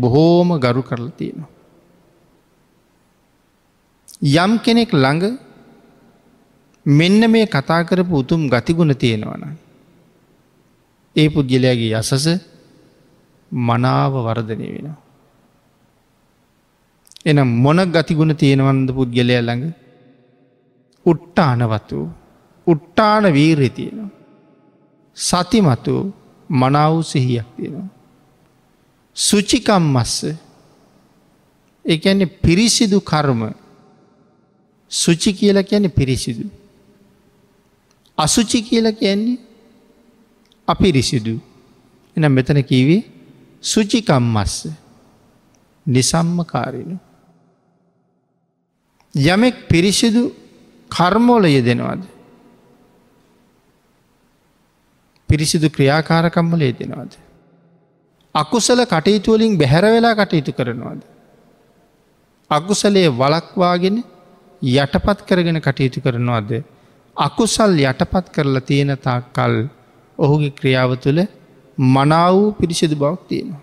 බොහෝම 0.00 0.48
ගරු 0.58 0.82
කරලා 0.82 1.16
තියෙනවා. 1.18 1.50
යම් 4.36 4.52
කෙනෙක් 4.58 4.90
ළඟ 4.94 5.24
මෙන්න 6.86 7.30
මේ 7.30 7.46
කතා 7.46 7.82
කරපු 7.84 8.14
උතුම් 8.18 8.48
ගතිගුණ 8.48 8.94
තියෙනවන. 8.94 9.44
ඒ 11.16 11.28
පුද්ගලයාගේ 11.28 11.94
යසස 11.94 12.26
මනාව 13.52 14.12
වර්ධනය 14.26 14.66
වෙනවා. 14.66 14.98
එනම් 17.26 17.50
මොන 17.56 17.80
ගතිගුණ 17.86 18.36
තියෙනවන්ද 18.36 18.88
පුද්ගලය 18.90 19.36
ළඟ 19.38 19.64
උට්ටානවතු 21.06 21.98
උට්ටාන 22.66 23.24
වීරය 23.32 23.68
තියෙනවා. 23.70 24.10
සතිමතු 25.16 25.94
මනාව් 26.50 27.02
සිහියක් 27.02 27.48
තියෙනවා. 27.56 27.88
සුචිකම් 29.16 29.84
මස්ස 29.94 30.18
එකන්නේ 31.84 32.34
පිරිසිදු 32.42 33.00
කර්ම 33.00 33.42
සුචි 34.90 35.30
කියල 35.32 35.58
කියන්නේ 35.62 35.88
පිරිසිදු. 35.90 36.44
අසුචි 38.18 38.62
කියල 38.62 38.86
කියන්නේ 38.92 39.38
අපිරිසිදු 40.68 41.34
එනම් 42.16 42.32
මෙතන 42.32 42.60
කීවේ 42.62 43.02
සුචිකම් 43.62 44.24
මස්ස 44.34 44.56
නිසම්ම 45.86 46.38
කාරණු. 46.44 46.96
යමෙක් 49.14 49.56
පිරිසිදු 49.68 50.22
කර්මෝල 50.90 51.44
යෙදෙනවාද. 51.46 52.02
පිරිසිදු 55.28 55.68
ක්‍රියාකාරකම්මල 55.70 56.60
යෙදෙනවාද. 56.60 57.12
අකුසල 58.34 58.80
කටයුතුවලින් 58.84 59.58
බැහැර 59.58 59.84
වෙලා 59.86 60.14
කටයුතු 60.14 60.52
කරනවාද. 60.52 61.00
අකුසලේ 62.50 63.08
වලක්වාගෙන 63.12 63.96
යටපත් 64.62 65.18
කරගෙන 65.28 65.60
කටයුතු 65.60 66.00
කරනවාද. 66.00 66.50
අකුසල් 67.16 67.74
යටපත් 67.82 68.26
කරලා 68.34 68.60
තියෙන 68.60 68.92
තාක් 68.98 69.26
කල් 69.32 69.54
ඔහුගේ 70.18 70.50
ක්‍රියාව 70.50 70.90
තුළ 70.96 71.20
මනාව 71.78 72.36
පිරිසිදු 72.58 72.96
බවක් 72.96 73.20
තියෙනවා. 73.28 73.62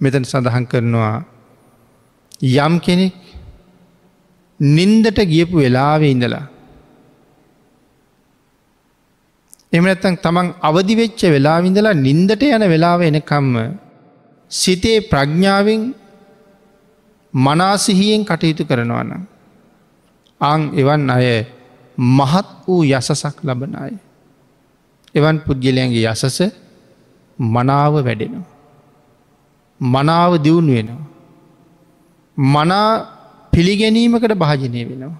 මෙතන 0.00 0.24
සඳහන් 0.24 0.66
කරනවා 0.66 1.16
යම් 2.58 2.74
කෙනෙක් 2.80 3.16
නින්දට 4.60 5.18
ගියපු 5.24 5.56
වෙලාවෙ 5.56 6.08
ඉඳලා. 6.10 6.46
එමනත්තන් 9.72 10.16
තමන් 10.16 10.48
අවදිවෙච්ච 10.60 11.20
වෙලාවිඳලා 11.26 11.94
නින්දට 11.96 12.42
යන 12.46 12.64
වෙලාව 12.64 13.00
එනකම්ම 13.02 13.54
සිතේ 14.50 14.98
ප්‍රඥ්ඥාවෙන් 15.02 15.82
මනාසිහියෙන් 17.34 18.24
කටයුතු 18.24 18.64
කරනවන. 18.64 19.10
අං 20.40 20.60
එවන් 20.74 21.10
අය 21.10 21.46
මහත් 21.98 22.48
වූ 22.66 22.82
යසසක් 22.84 23.36
ලබන 23.42 23.74
අය. 23.76 23.94
එවන් 25.14 25.36
පුද්ගලයන්ගේ 25.38 26.06
යසස 26.06 26.38
මනාව 27.38 27.94
වැඩෙනවා. 27.98 28.48
මනාව 29.80 30.32
දියුණු 30.38 30.72
වෙනවා. 30.72 31.06
මනා 32.36 32.90
පිළිගැනීමකට 33.52 34.34
භාජනය 34.34 34.82
වෙනවා. 34.84 35.16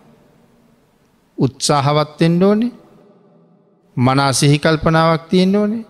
උත්සාහවත්තෙන්ට 1.38 2.42
ඕනේ 2.42 2.72
මනා 3.96 4.32
සිහි 4.32 4.58
කල්පනාවක් 4.58 5.24
තියෙන්න්න 5.28 5.56
ඕනේ 5.56 5.84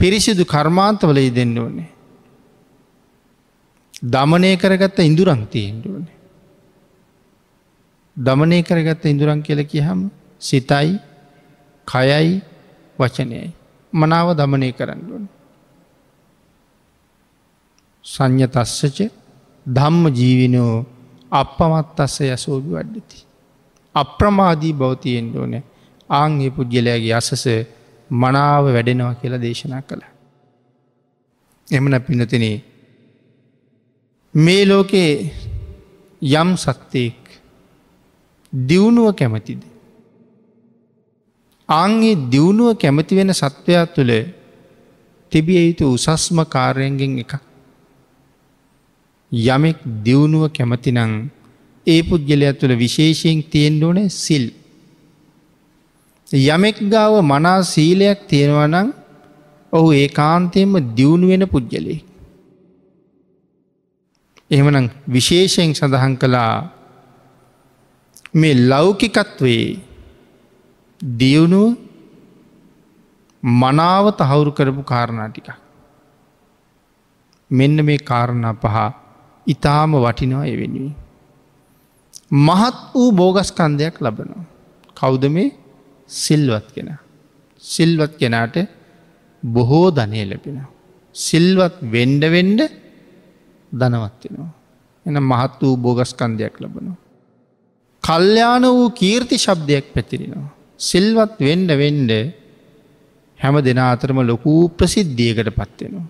පිරිසිදු 0.00 0.44
කර්මාන්තවලයි 0.44 1.30
දෙන්න 1.30 1.58
ඕනේ. 1.58 1.88
දමනය 4.04 4.56
කරගත්ත 4.56 4.98
ඉඳුරන් 5.00 5.42
තියෙන්ට 5.46 5.84
ඕනේ. 5.86 6.19
දමනය 8.20 8.62
කරගත්ත 8.62 9.04
ඉඳුරන් 9.04 9.40
කියල 9.42 9.60
කියහම 9.64 10.00
සිතයි 10.42 10.90
කයයි 11.88 12.40
වචනයයි 12.98 13.48
මනාව 13.92 14.28
දමනය 14.34 14.68
කරන්න 14.72 15.02
ඕන. 15.08 15.24
සංඥ 18.04 18.46
තස්සච 18.46 18.98
ධම්ම 19.66 20.04
ජීවිනෝ 20.10 20.74
අපමත් 21.32 22.00
අස්ස 22.00 22.16
යසෝබි 22.22 22.70
වඩ්ඩති. 22.70 23.18
අප්‍රමාදී 23.94 24.74
බෞතියෙන්ට 24.74 25.36
ඕන 25.36 25.54
ආංගේ 26.10 26.50
පුද්ගලයාගේ 26.50 27.14
අසස 27.14 27.44
මනාව 28.10 28.64
වැඩෙනවා 28.66 29.14
කියලා 29.14 29.40
දේශනා 29.40 29.82
කළ. 29.82 30.02
එමන 31.68 31.94
පිනතිනේ 32.00 32.56
මේ 34.34 34.62
ලෝකේ 34.64 35.12
යම් 36.22 36.50
සත්‍යයෙක් 36.56 37.19
දියුණුව 38.52 39.14
කැමතිද. 39.14 39.60
ආංගේ 41.68 42.14
දියුණුව 42.30 42.78
කැමති 42.78 43.16
වෙන 43.16 43.32
සත්වයා 43.32 43.86
තුළ 43.86 44.12
තිබිය 45.32 45.60
යුතු 45.66 45.92
උසස්ම 45.94 46.38
කාරයෙන්ගෙන් 46.44 47.18
එක. 47.18 47.32
යමෙක් 49.32 49.78
දියුණුව 50.04 50.50
කැමතිනං 50.50 51.30
ඒ 51.86 52.02
පුද්ගලයක් 52.02 52.58
තුළ 52.58 52.74
විශේෂයෙන් 52.76 53.42
තියෙන්ඩෝන 53.44 54.10
සිල්. 54.10 54.46
යමෙක් 56.28 56.76
ගාව 56.88 57.22
මනා 57.22 57.62
සීලයක් 57.64 58.20
තියෙනවනං 58.28 58.88
ඔහු 59.72 59.88
ඒ 59.92 60.08
කාන්තයෙන්ම 60.10 60.74
දියුණු 60.94 61.26
වෙන 61.28 61.46
පුද්ගලේ. 61.46 62.00
එහෙමනම් 64.50 64.90
විශේෂයෙන් 65.08 65.74
සඳහන් 65.74 66.14
කළා 66.16 66.79
මේ 68.34 68.54
ලෞකිකත්වයේ 68.70 69.80
දියුණුව 71.00 71.68
මනාව 73.42 74.04
තහවුරු 74.12 74.52
කරපු 74.52 74.82
කාරණා 74.82 75.28
ටික. 75.28 75.48
මෙන්න 77.50 77.84
මේ 77.84 77.98
කාරණා 78.10 78.54
පහ 78.54 78.76
ඉතාම 79.46 79.92
වටිනවා 79.96 80.46
එවෙනුයි. 80.46 80.92
මහත් 82.46 82.76
වූ 82.94 83.10
බෝගස්කන්දයක් 83.12 83.96
ලබනවා. 84.00 84.44
කෞුද 84.96 85.24
මේ 85.28 85.48
සිල්වත් 86.10 86.66
කෙන. 86.74 86.90
සිල්වත් 87.62 88.12
කෙනාට 88.18 88.56
බොහෝ 89.42 89.88
ධනය 89.90 90.22
ලැබෙන. 90.30 90.58
සිල්වත් 91.14 91.76
වෙන්ඩ 91.92 92.22
වෙන්ඩ 92.26 92.60
ධනවත්වෙනවා. 93.72 94.50
එන 95.06 95.16
මහත් 95.22 95.62
වූ 95.62 95.76
බෝගස්කන්දයක් 95.76 96.54
ලබනවා. 96.60 96.99
කල්්‍යාන 98.04 98.64
වූ 98.68 98.90
කීර්ති 98.92 99.36
ශබ්දයක් 99.36 99.86
පැතිරෙනවා. 99.94 100.50
සිල්වත් 100.80 101.34
වෙන්ඩ 101.38 101.70
වෙන්ඩ 101.74 102.12
හැම 103.40 103.56
දෙන 103.60 103.80
අතරම 103.84 104.20
ලොකූ 104.22 104.60
ප්‍රසිද්ධියකට 104.70 105.50
පත්වෙනවා. 105.50 106.06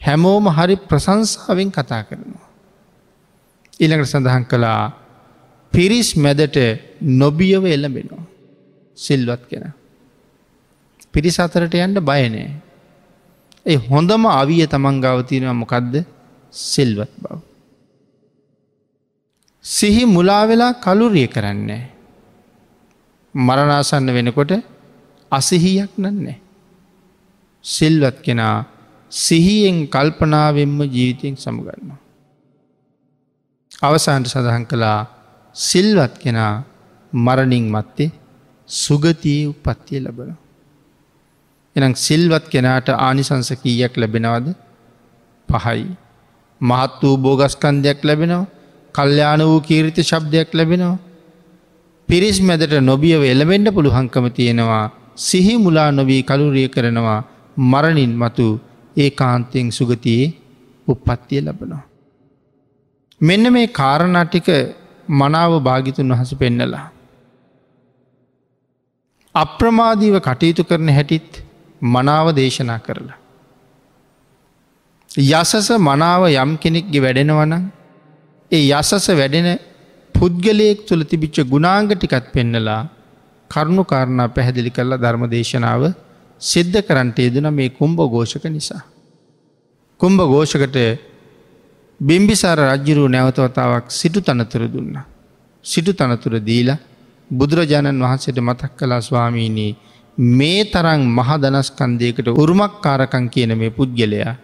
හැමෝම 0.00 0.46
හරි 0.48 0.76
ප්‍රසංසාවෙන් 0.88 1.70
කතා 1.70 2.02
කරනවා. 2.02 2.48
ඊළඟට 3.80 4.12
සඳහන් 4.12 4.44
කළා 4.44 4.82
පිරිස් 5.72 6.10
මැදට 6.16 6.58
නොබියව 7.22 7.64
එල්ලබෙනවා. 7.66 8.24
සිල්වත් 8.98 9.44
කෙන. 9.50 9.64
පිරිස් 11.14 11.38
අතරට 11.38 11.74
යන්ට 11.76 12.00
බයනෑ. 12.02 12.50
ඒ 13.66 13.78
හොඳම 13.88 14.26
අවිය 14.32 14.66
තමන් 14.66 15.00
ගවතිනවා 15.04 15.54
මොකක්ද 15.54 15.94
සිල්වත් 16.54 17.12
බව. 17.22 17.51
සිහි 19.64 20.04
මුලාවෙලා 20.06 20.74
කලුරිය 20.74 21.28
කරන්නේ. 21.28 21.82
මරණාසන්න 23.34 24.08
වෙනකොට 24.08 24.52
අසිහියක් 25.32 25.92
නන්නේ. 25.98 26.38
සිල්වත් 27.64 28.18
කෙනා 28.20 28.64
සිහියෙන් 29.12 29.78
කල්පනාවෙන්ම 29.88 30.78
ජීවිතයෙන් 30.86 31.36
සමගන්නවා. 31.36 31.98
අවසාන්ට 33.82 34.26
සඳහන් 34.26 34.66
කළා 34.66 35.00
සිල්වත් 35.56 36.14
කෙනා 36.18 36.54
මරණින් 37.12 37.66
මත්තේ 37.70 38.10
සුගතිය 38.68 39.40
උපත්තිය 39.46 40.00
ලබන. 40.00 40.32
එනම් 41.76 41.94
සිල්වත් 41.96 42.46
කෙනාට 42.48 42.88
ආනිසංස 42.98 43.50
කීයක් 43.62 43.94
ලැබෙනවද 43.96 44.48
පහයි. 45.48 45.86
මහත් 46.60 46.92
වූ 47.02 47.16
බෝගස්කන්දයක් 47.18 48.00
ලැබෙනවා 48.02 48.61
කල්්‍යාන 48.94 49.42
වූ 49.42 49.60
කීරිත 49.60 49.98
ශබ්දයක් 50.02 50.50
ලැබෙනවා. 50.52 50.98
පිරිස් 52.08 52.38
මැදට 52.40 52.74
නොබියව 52.82 53.22
එළවෙන්ඩ 53.24 53.68
පුළුහංකම 53.70 54.26
තියෙනවා 54.30 54.84
සිහි 55.18 55.54
මුලා 55.56 55.90
නොවී 55.90 56.22
කලුරිය 56.22 56.68
කරනවා 56.68 57.20
මරණින් 57.56 58.12
මතු 58.16 58.46
ඒ 58.96 59.10
කාන්තයෙන් 59.12 59.68
සුගතියේ 59.70 60.34
උපත්තිය 60.86 61.40
ලබනවා. 61.40 61.82
මෙන්න 63.20 63.52
මේ 63.52 63.66
කාරණටික 63.70 64.48
මනාව 65.10 65.52
භාගිතුන් 65.60 66.12
වහස 66.12 66.32
පෙන්නලා. 66.34 66.86
අප්‍රමාදීව 69.34 70.16
කටයුතු 70.20 70.62
කරන 70.64 70.88
හැටිත් 70.88 71.30
මනාව 71.82 72.26
දේශනා 72.36 72.78
කරලා. 72.78 73.18
යසස 75.10 75.68
මනාව 75.80 76.22
යම් 76.34 76.52
කෙනෙක්ගේ 76.56 77.02
වැඩෙනවනම් 77.02 77.64
ඒ 78.52 78.62
යසස 78.70 79.06
වැඩෙන 79.10 79.48
පුද්ගලයෙක් 80.14 80.80
තුළ 80.86 81.02
තිබිච්ච 81.04 81.36
ගුණාංග 81.44 81.90
ටිකත් 81.90 82.26
පෙන්නලා 82.32 82.80
කරුණු 83.50 83.82
කාරණා 83.84 84.28
පැහැදිලි 84.28 84.70
කරලා 84.70 84.98
ධර්ම 84.98 85.24
දේශනාව 85.26 85.82
සිද්ධ 86.40 86.78
කරන්ට 86.80 87.18
යෙදන 87.18 87.48
මේ 87.50 87.70
කුම්භ 87.70 88.02
ගෝෂක 88.06 88.44
නිසා. 88.46 88.82
කුම්භ 90.00 90.24
ගෝෂකට 90.24 90.76
බිම්බිසාර 92.00 92.58
රජ්ජුරුව 92.66 93.08
නැවතවතාවක් 93.08 93.86
සිටු 93.90 94.20
තනතුර 94.20 94.64
දුන්න. 94.66 94.94
සිටු 95.64 95.92
තනතුර 95.92 96.34
දීලා 96.40 96.78
බුදුරජාණන් 97.30 98.04
වහන්සේට 98.04 98.38
මතක් 98.40 98.70
කලා 98.76 99.00
ස්වාමීනී 99.00 99.72
මේ 100.36 100.60
තරං 100.66 101.02
මහදනස්කන්දයකට 101.10 102.28
උරුමක් 102.34 102.74
කාරකං 102.80 103.26
කියන 103.28 103.52
මේ 103.56 103.70
පුද්ගලයා 103.70 104.34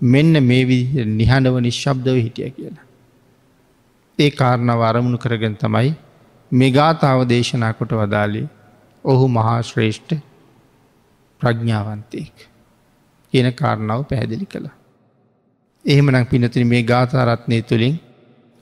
මෙන්න 0.00 0.34
මේ 0.42 0.62
විදි 0.64 1.08
නිහඬව 1.14 1.56
නිශ්ශබ්දව 1.60 2.16
හිටිය 2.18 2.50
කියලා. 2.50 2.89
ඒ 4.20 4.30
කාරණව 4.30 4.82
අරමුණු 4.82 5.18
කරගෙන 5.18 5.54
තමයි 5.56 5.90
මෙගාතාව 6.52 7.20
දේශනා 7.24 7.72
කොට 7.72 7.92
වදාලේ 7.92 8.46
ඔහු 9.04 9.26
මහාශ්‍රේෂ්ඨ 9.28 10.14
ප්‍රඥාවන්තයෙක් 11.40 12.36
කියන 13.32 13.48
කාරණාව 13.52 14.00
පැහැදිලි 14.04 14.46
කළ. 14.46 14.66
එහෙමනම් 15.84 16.26
පිනතින 16.26 16.66
මේ 16.66 16.82
ගාථරත්නය 16.82 17.60
තුළින් 17.62 17.94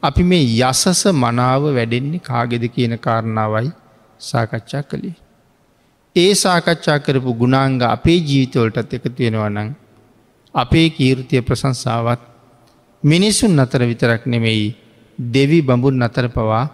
අපි 0.03 0.23
මේ 0.23 0.45
යසස 0.63 1.03
මනාව 1.15 1.63
වැඩෙන්නේ 1.71 2.21
කාගෙද 2.21 2.65
කියන 2.69 2.95
කාරණාවයි 2.99 3.71
සාකච්ඡා 4.21 4.83
කළේ. 4.83 5.17
ඒ 6.17 6.33
සාකච්ඡා 6.37 6.99
කරපු 6.99 7.35
ගුණාංග 7.35 7.81
අපේ 7.89 8.19
ජීවිතවලටත් 8.21 8.93
එකතු 8.93 9.11
වෙනවනං 9.19 9.71
අපේ 10.55 10.89
කීර්තිය 10.91 11.43
ප්‍රසංසාවත් 11.43 12.23
මිනිසුන් 13.03 13.59
අතර 13.59 13.83
විතරක් 13.83 14.23
නෙමෙයි 14.27 14.69
දෙවි 15.19 15.61
බඹුන් 15.62 16.03
අතර 16.03 16.27
පවා 16.29 16.64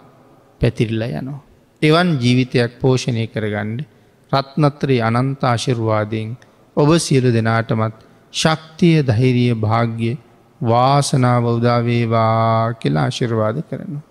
පැතිරිල්ල 0.61 1.03
යනවා. 1.03 1.43
එවන් 1.83 2.09
ජීවිතයක් 2.19 2.73
පෝෂණය 2.81 3.27
කරගන්න 3.27 3.79
රත්නත්‍රී 4.33 5.01
අනන්තාශිරවාදයෙන් 5.01 6.37
ඔබ 6.77 6.89
සියලු 6.99 7.31
දෙනාටමත් 7.33 7.97
ශක්තිය 8.33 8.99
දහිරිය 9.03 9.55
භාග්‍ය 9.57 10.17
වාසනාව 10.61 11.45
උදාවේවා 11.51 12.75
කියලා 12.75 13.05
ආශිර්වාද 13.05 13.57
කරනවා. 13.63 14.05